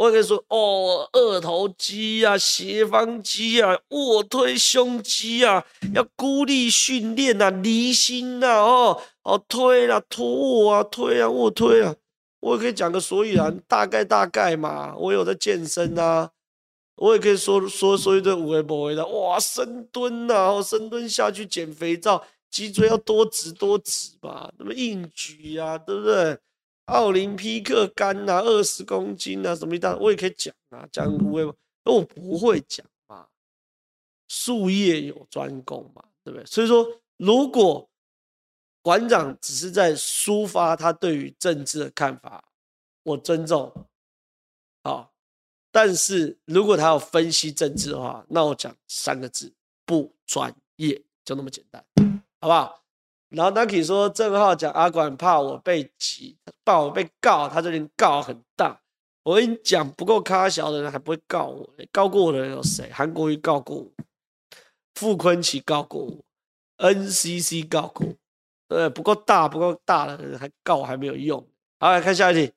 [0.00, 5.62] 我可以说哦，二头肌啊，斜方肌啊，卧推胸肌啊，
[5.94, 11.94] 要孤立训练啊，离心呐，哦哦推啊，托卧啊，推啊，卧推啊，
[12.40, 16.30] 我也可以讲个所以然，大概大概嘛，我有在健身啊，
[16.96, 26.38] 我也可以说说说一堆无为不为的，哇，深蹲呐，哦，深蹲下去减肥皂，脊椎要多直多直吧，那么硬举呀，对不对？
[26.90, 31.54] 奥林匹克杆呐，二十公斤啊，什么一大，我也可以讲啊，讲不会吗？
[31.84, 33.28] 而我不会讲嘛，
[34.28, 36.44] 术业有专攻嘛，对不对？
[36.44, 36.86] 所以说，
[37.16, 37.88] 如果
[38.82, 42.44] 馆长只是在抒发他对于政治的看法，
[43.04, 43.72] 我尊重，
[44.82, 45.14] 好，
[45.70, 49.52] 但是如果他要分析政治的话，那我讲三个字：
[49.86, 51.84] 不专业，就那么简单，
[52.40, 52.82] 好不好？
[53.30, 58.80] 然后 Naki 说，郑浩讲阿管怕我被挤，怕我被告，他这边告很大。
[59.22, 62.90] 我跟你讲，不够咖小的人还不会告我，告过我的人有谁？
[62.92, 63.92] 韩国瑜告过我，
[64.94, 66.24] 傅崐萁告过我
[66.78, 68.14] ，NCC 告过我，
[68.68, 71.46] 对，不够大，不够大的人还告我还没有用。
[71.78, 72.52] 好，来看下一题。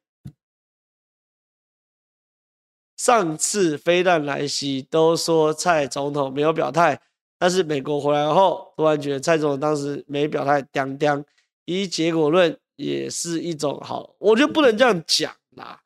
[2.97, 7.01] 上次飞弹来袭都说蔡总统没有表态，
[7.43, 11.25] 但是美国回来后，突然觉得蔡总统当时没表态，叮叮，
[11.65, 15.81] 以结果论也是一种好，我觉得不能这样讲啦。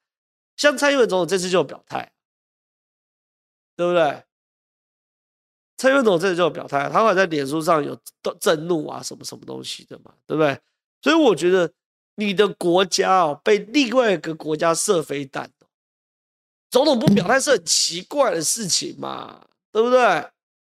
[0.55, 2.11] 像蔡英文总统这次就有表态，
[3.75, 4.23] 对不对？
[5.77, 7.99] 蔡英文总统这次就有表态，他会在脸书上有
[8.39, 10.61] 震怒啊，什么什么东西的嘛，对不对？
[11.01, 11.73] 所以我觉得
[12.17, 15.49] 你的国家哦，被另外一个国家射飞弹，
[16.69, 20.29] 总统不表态是很奇怪的事情嘛，对不对？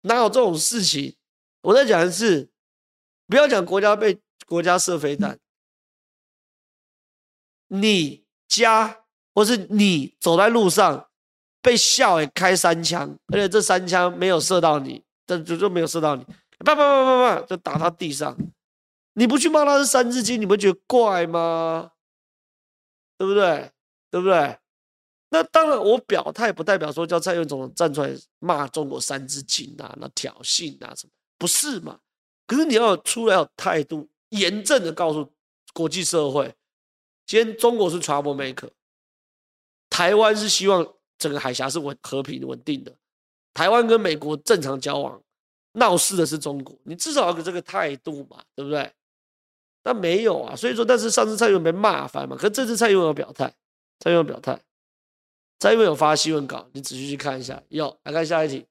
[0.08, 1.16] 哪有这种事情？
[1.60, 2.50] 我在讲的是，
[3.28, 5.38] 不要讲国家被国家射飞弹，
[7.68, 9.04] 你家。
[9.34, 11.08] 或是你走在路上
[11.62, 16.24] 被笑，也开三枪，而且这三枪没有射到你，这就就没有射到你，
[16.64, 18.36] 啪啪啪啪啪就打到地上。
[19.12, 21.92] 你不去骂他是三字经，你不觉得怪吗？
[23.16, 23.70] 对不对？
[24.10, 24.58] 对不对？
[25.30, 32.00] 那当然，我表态不代表说叫蔡英文总统站出来骂中国三字经啊，那挑衅啊什么，不是嘛？
[32.46, 35.30] 可是你要出来有态度，严正的告诉
[35.74, 36.54] 国际社会，
[37.26, 38.70] 今天中国是 trouble maker。
[39.90, 42.94] 台湾是希望整个海峡是稳和平稳定的，
[43.52, 45.20] 台湾跟美国正常交往，
[45.72, 48.90] 闹事的是中国，你至少要有这个态度嘛，对不对？
[49.84, 53.52] 那没有啊，所以说，但是上次蔡英文被骂翻嘛，可是这次蔡英文有表态，
[54.00, 54.60] 蔡英文表态，
[55.58, 57.62] 蔡英文有发新闻稿，你仔细去看一下。
[57.68, 58.66] 有，来看下一题，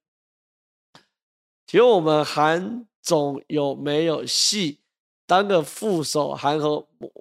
[1.65, 4.79] 请问我们韩总有没有戏
[5.25, 6.33] 当个副手？
[6.33, 7.11] 韩和我，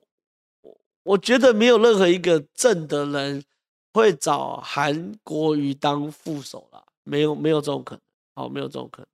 [1.03, 3.45] 我觉得没有任何一个正的人。
[3.93, 6.85] 会找韩国瑜当副手了？
[7.03, 8.03] 没有，没有这种可能。
[8.35, 9.09] 好，没有这种可能。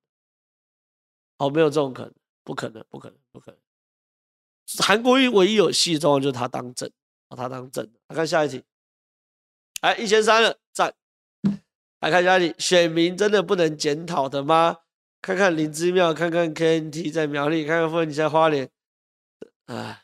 [1.38, 3.61] 好，没有这种可能，不可能，不可能，不可能。
[4.84, 6.90] 韩国瑜唯一有戏的状况就是他当正，
[7.28, 7.88] 他当正。
[8.09, 8.61] 来看下一题。
[9.82, 10.94] 哎，一千三了，赞。
[12.00, 14.78] 来看下一题，选民真的不能检讨的吗？
[15.20, 18.70] 看看林姿妙，看看 KNT 在苗栗，看看凤梨在花莲。
[19.66, 19.98] 哎。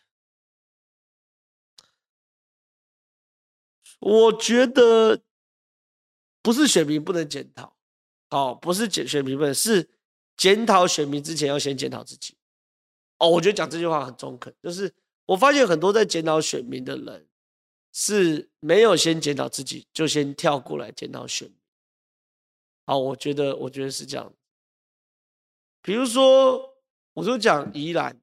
[4.01, 5.23] 我觉得
[6.41, 7.77] 不是选民不能检讨，
[8.31, 9.91] 哦，不是检选民不能，是
[10.37, 12.37] 检讨选民之前要先检讨自己。
[13.19, 14.95] 哦，我觉得讲这句话很中肯，就是
[15.27, 17.28] 我发现很多在检讨选民的人
[17.93, 21.57] 是没有先检讨自己，就先跳过来检讨选民。
[22.87, 24.33] 好，我觉得我觉得是这样。
[25.83, 26.77] 比如说，
[27.15, 28.21] 我就讲宜兰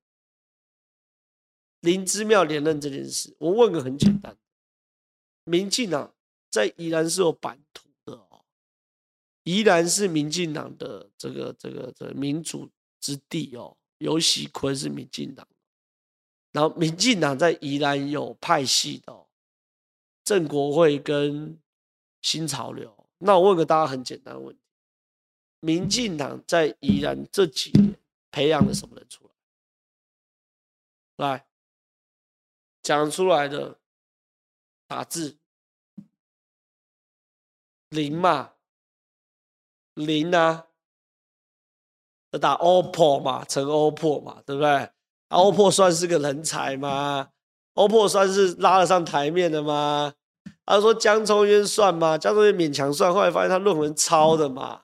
[1.81, 4.37] 林姿妙连任这件事，我问个很简单。
[5.43, 6.15] 民进党
[6.49, 8.43] 在宜兰是有版图的哦，
[9.43, 15.47] 宜兰是民进党的这个这个这个民主之地哦，游锡堃是民进党，
[16.51, 19.13] 然后民进党在宜兰有派系的
[20.25, 21.57] 郑，国会跟
[22.21, 23.07] 新潮流。
[23.19, 24.61] 那我问个大家很简单的问题：
[25.61, 27.95] 民进党在宜兰这几年
[28.31, 29.23] 培养了什么人出
[31.15, 31.27] 来？
[31.29, 31.45] 来
[32.83, 33.79] 讲出来的。
[34.87, 35.39] 打字
[37.89, 38.53] 零嘛，
[39.95, 40.67] 零啊，
[42.39, 44.91] 打 OPPO 嘛，成 OPPO 嘛，对不对
[45.29, 47.31] ？OPPO 算是个人才吗
[47.75, 50.13] ？OPPO 算是拉得上台面的吗？
[50.65, 52.17] 他说江聪渊算吗？
[52.17, 54.81] 江聪渊勉强算，后来发现他论文抄的嘛，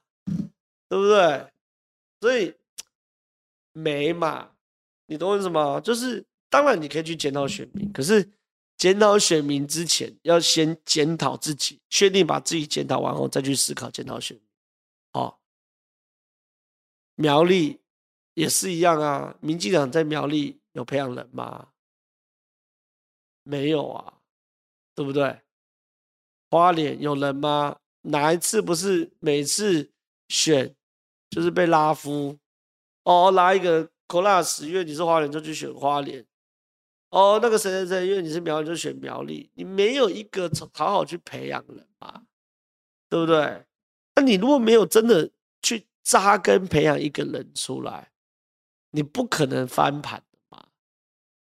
[0.87, 1.47] 对不对？
[2.21, 2.53] 所以
[3.73, 4.51] 没嘛，
[5.07, 5.79] 你懂我意思吗？
[5.79, 8.31] 就是当然你可以去检讨选民，可是。
[8.77, 14.43] 检讨选民之前，要先检讨自己，确定把自己检讨完后，再去思考检讨选民。
[15.13, 15.39] 好，
[17.13, 17.79] 苗栗
[18.33, 19.35] 也是一样啊。
[19.39, 21.67] 民进党在苗栗有培养人吗？
[23.51, 24.13] 没有啊，
[24.95, 25.41] 对不对？
[26.49, 27.77] 花莲有人吗？
[28.03, 29.91] 哪一次不是每次
[30.29, 30.73] 选
[31.29, 32.39] 就是被拉夫？
[33.03, 36.25] 哦，拉一个 class，因为你是花莲就去选花莲。
[37.09, 42.23] 哦，那个谁谁谁，因为你是苗栗就选苗栗，你没有一个好好去培养人嘛，
[43.09, 43.65] 对不对？
[44.15, 45.29] 那你如果没有真的
[45.61, 48.13] 去扎根培养一个人出来，
[48.91, 50.23] 你不可能翻盘。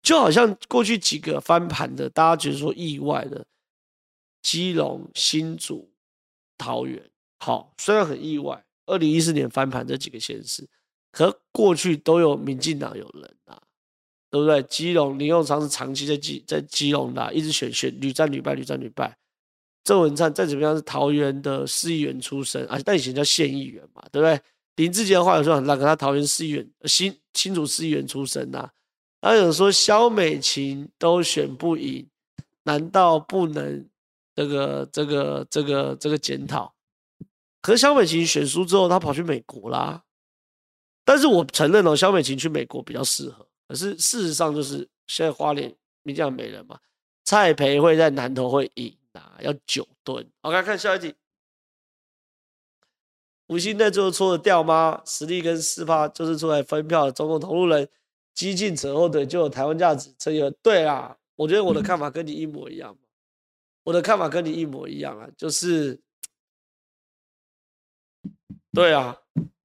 [0.08, 3.46] 就好像过去几个翻盘的，大家觉得说意外的，
[4.42, 5.92] 基隆、新竹、
[6.58, 7.04] 桃园，
[7.40, 10.66] 好，虽然很意外，二零一四年翻盘这几个县市，
[11.12, 13.62] 可过去都有民进党有人啊。
[14.30, 14.64] 对不对？
[14.64, 19.14] 基隆林永昌是长期在基在基隆的，一直选选屡战屡败，屡战屡败。
[19.84, 24.40] 郑文灿再怎么样是桃园的市议员出身啊，但以前叫县议员嘛，对不对？
[24.78, 28.72] 林志杰的话有时候很烂，可他桃园市议员、新新竹市议员出身呐、啊。
[29.20, 32.08] 他有说萧美琴都选不赢，
[32.64, 33.90] 难道不能
[34.36, 36.74] 这个这个这个这个检讨？
[37.62, 40.04] 可是萧美琴选输之后，她跑去美国啦。
[41.04, 43.48] 但是我承认哦，萧美琴去美国比较适合。
[43.68, 46.80] 可是事实上就是现在花莲民进党没人嘛，
[47.26, 50.26] 蔡培慧在南投会赢啊，要九吨。
[50.42, 51.14] OK，看下一题。
[53.48, 55.02] 吴欣岱最后搓得掉吗？
[55.06, 57.90] 实力跟四趴就是出来分票的中共同路人，
[58.38, 60.14] 激进者后腿就有台湾价值。
[60.20, 62.96] 这个对啊，我觉得我的看法跟你一模一样。
[63.82, 66.00] 我的看法跟你一模一样啊，就是
[68.72, 69.18] 对啊，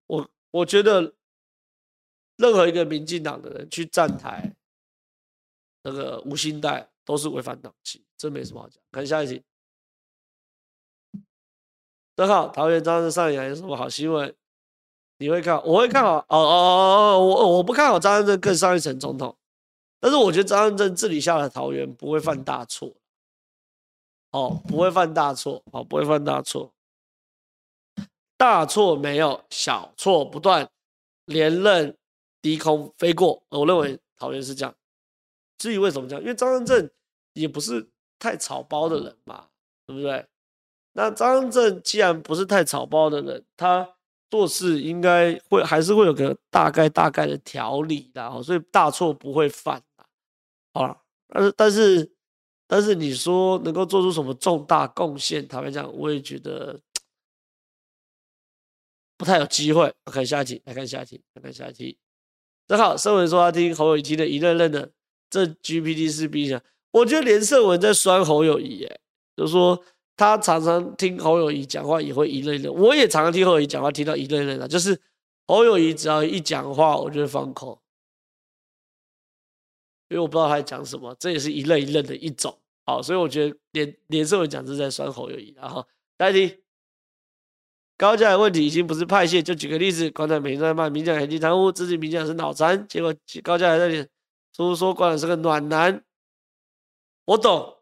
[0.07, 1.15] 我我觉得
[2.37, 4.57] 任何一个民进党的人去站台，
[5.83, 8.83] 那个无心带都是违反党纪，这没什么好讲。
[8.91, 9.45] 看下一题。
[12.17, 14.35] 正好桃园张善政上演有什么好新闻？
[15.23, 15.55] 你会看？
[15.65, 16.19] 我会看好。
[16.19, 19.37] 哦哦哦哦，我我不看好张善政更上一层总统，
[20.01, 22.93] 但是我觉得张善政治理下的桃园不会犯大错。
[24.33, 25.63] 哦，不会犯大错。
[25.71, 26.73] 哦，不会犯大错。
[28.37, 30.69] 大错没有，小错不断，
[31.27, 31.97] 连任
[32.41, 33.41] 低空飞过。
[33.51, 34.75] 我认为桃园是这样。
[35.59, 36.21] 至于为什么这样？
[36.21, 36.91] 因为张善政
[37.35, 39.47] 也不是太草包的人嘛，
[39.87, 40.27] 对不对？
[40.95, 43.89] 那张善政既然不是太草包的人，他
[44.33, 49.83] 做事应该会还是会有个大概大概的条理的，所以大错不会犯。
[50.73, 52.13] 好了，但是但是
[52.67, 56.81] 但是你说能够做出什么重大贡献，坦白讲，我也觉得
[59.19, 59.93] 不太有机会。
[60.07, 61.99] 我看下一题，来看下一题，来看下一题。
[62.67, 64.91] 正好盛文说他听侯友谊听的一愣愣的，
[65.29, 66.59] 这 GPT 是 B 想，
[66.91, 68.99] 我觉得连胜文在酸侯友谊，哎，
[69.37, 69.85] 就说。
[70.17, 75.01] 他常常听侯友宜讲话也会一愣愣，我也常常听侯友宜讲话听到一愣愣的，就是
[75.47, 77.77] 侯友宜只要一讲话，我就会放空，
[80.09, 82.57] 因为我不知道他在讲什么，这也是一愣一愣的一种。
[82.85, 85.55] 好，所以我觉得连连胜文讲是在酸侯友宜。
[85.57, 85.87] 然后
[86.19, 86.63] 下一题，
[87.97, 94.09] 高嘉的问题已经不是派系，就举个例子，刚才每天在骂民进党黑金贪污，自己民进是脑残，结果高嘉还在那里
[94.55, 96.05] 说说官是个暖男，
[97.25, 97.82] 我懂。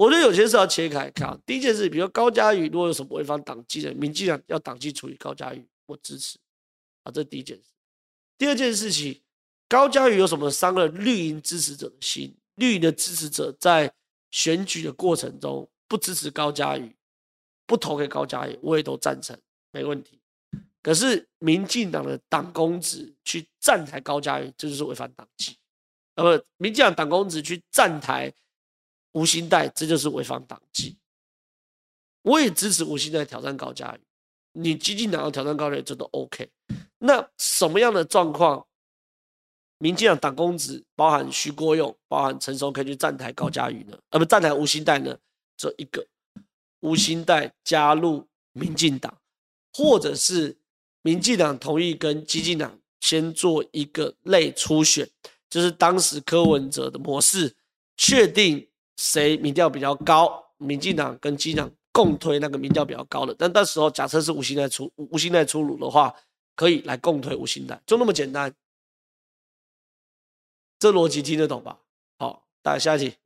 [0.00, 1.38] 我觉得有些事要切开看。
[1.44, 6.38] 第一件事，比如高嘉瑜如果有什么违反党纪的，民进党要党纪处理高嘉瑜，我支持。
[7.02, 7.64] 啊，这第一件事。
[8.38, 9.20] 第二件事情，
[9.68, 12.34] 高嘉瑜有什么伤了绿营支持者的心？
[12.54, 13.92] 绿营的支持者在
[14.30, 16.96] 选举的过程中不支持高嘉瑜，
[17.66, 19.38] 不投给高嘉瑜，我也都赞成，
[19.70, 20.18] 没问题。
[20.82, 25.58] 可是民进党的党公子去站台高嘉瑜，这就是违反党纪。
[26.14, 28.32] 呃，不，民进党党公子去站台。
[29.12, 30.96] 吴欣岱，这就是违反党纪。
[32.22, 34.00] 我也支持吴欣岱挑战高嘉瑜，
[34.52, 36.48] 你激进党要挑战高嘉瑜，这都 OK。
[36.98, 38.66] 那什么样的状况，
[39.78, 43.98] 民进党党公职包含徐国勇、包含陈松可以去站台高嘉瑜呢？
[44.10, 45.16] 呃，不站台吴欣岱呢？
[45.56, 46.06] 这一个，
[46.80, 49.18] 吴欣岱加入民进党，
[49.72, 50.56] 或者是
[51.02, 55.08] 民进党同意跟激进党先做一个类初选，
[55.48, 57.56] 就是当时柯文哲的模式，
[57.96, 58.68] 确定。
[59.00, 60.44] 谁民调比较高？
[60.58, 66.14] 民进党跟基党共推那个民调比较高的，但那时候假设是吴欣岱出吴欣岱出炉的话，
[66.54, 68.54] 可以来共推吴欣岱，就那么简单。
[70.78, 71.78] 这逻辑听得懂吧？
[72.18, 73.16] 好，大家下一题。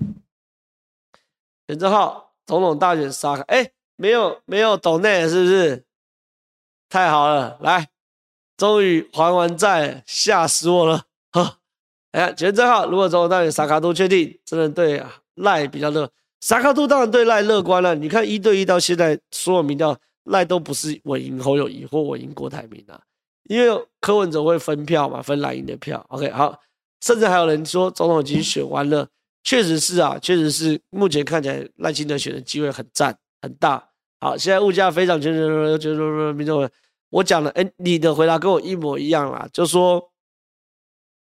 [1.66, 5.84] 选正浩总统大选杀，哎，没有没有懂内是不是？
[6.88, 7.90] 太好了，来，
[8.56, 11.06] 终于还完债，吓死我了。
[11.32, 11.58] 呵，
[12.12, 15.22] 哎，选正浩如果总统大选沙卡都确定，真的对啊。
[15.36, 16.10] 赖比较乐，
[16.40, 17.94] 沙卡都当然对赖乐观了。
[17.94, 23.00] 你看一对一到现在，所有民调赖都不是稳赢侯友宜或稳赢郭台铭啊，
[23.44, 26.04] 因为柯文哲会分票嘛，分蓝营的票。
[26.08, 26.60] OK，好，
[27.00, 29.08] 甚至还有人说总统已经选完了，
[29.42, 33.90] 确实是啊，确实是目前看起来赖清德选的机会很赞很大。
[34.20, 36.68] 好，现在物价非常，就是就是说民众，
[37.10, 40.10] 我讲了，哎，你的回答跟我一模一样啦，就说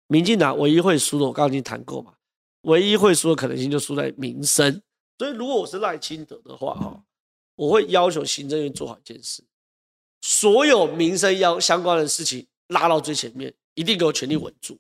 [0.09, 2.13] 民进党唯一会输的，我刚刚已经谈过嘛。
[2.63, 4.83] 唯一会输的可能性就输在民生，
[5.19, 7.03] 所以如果我是赖清德的话，哈，
[7.55, 9.43] 我会要求行政院做好一件事，
[10.21, 14.79] 所有民生要相关的事情拉到最前面，一定给我全力稳住，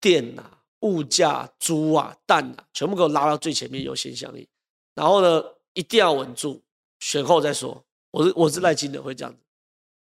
[0.00, 4.48] 电啊、物价、猪啊、蛋啊，全部给我拉到最前面，优先效力。
[4.94, 6.60] 然后呢，一定要稳住，
[6.98, 7.84] 选后再说。
[8.10, 9.40] 我是我是赖清德会这样子。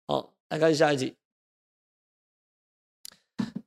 [0.06, 1.16] 好，来看下一题。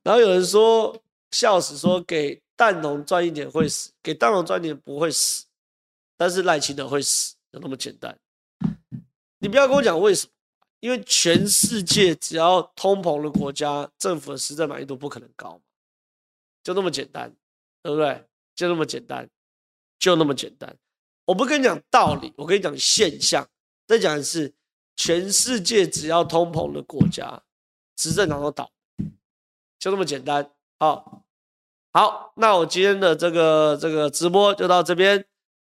[0.04, 0.96] 然后有人说
[1.32, 2.40] 笑死，说给。
[2.62, 5.46] 蛋农赚一点会死，给蛋农赚一点不会死，
[6.16, 8.16] 但是赖清德会死，就那么简单。
[9.38, 10.32] 你不要跟我讲为什么，
[10.78, 15.60] 因为全世界只要通膨的国家，政府的施政满意度不可能高嘛，
[16.62, 17.34] 就那么简单，
[17.82, 18.24] 对不对？
[18.54, 19.28] 就那么简单，
[19.98, 20.76] 就那么简单。
[21.24, 23.44] 我不跟你讲道理，我跟你讲现象。
[23.88, 24.54] 再讲的是，
[24.94, 27.42] 全世界只要通膨的国家，
[27.96, 28.70] 执政党都倒，
[29.80, 30.48] 就那么简单。
[30.78, 31.24] 好，
[31.92, 35.24] 好，那我今天的这个这个直播就到这边，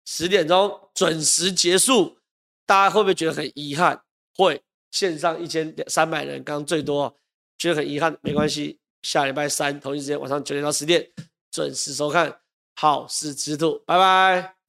[0.05, 2.17] 十点钟准时结束。
[2.65, 4.01] 大家会不会觉得很遗憾？
[4.37, 4.63] 会，
[4.93, 7.15] 线上一千三百人，刚最多，
[7.59, 11.11] 觉得很遗憾，没关系，下礼拜三同一时间晚上九点到十点
[11.51, 12.31] 准时收看
[12.77, 14.62] 《好事之徒》，拜拜。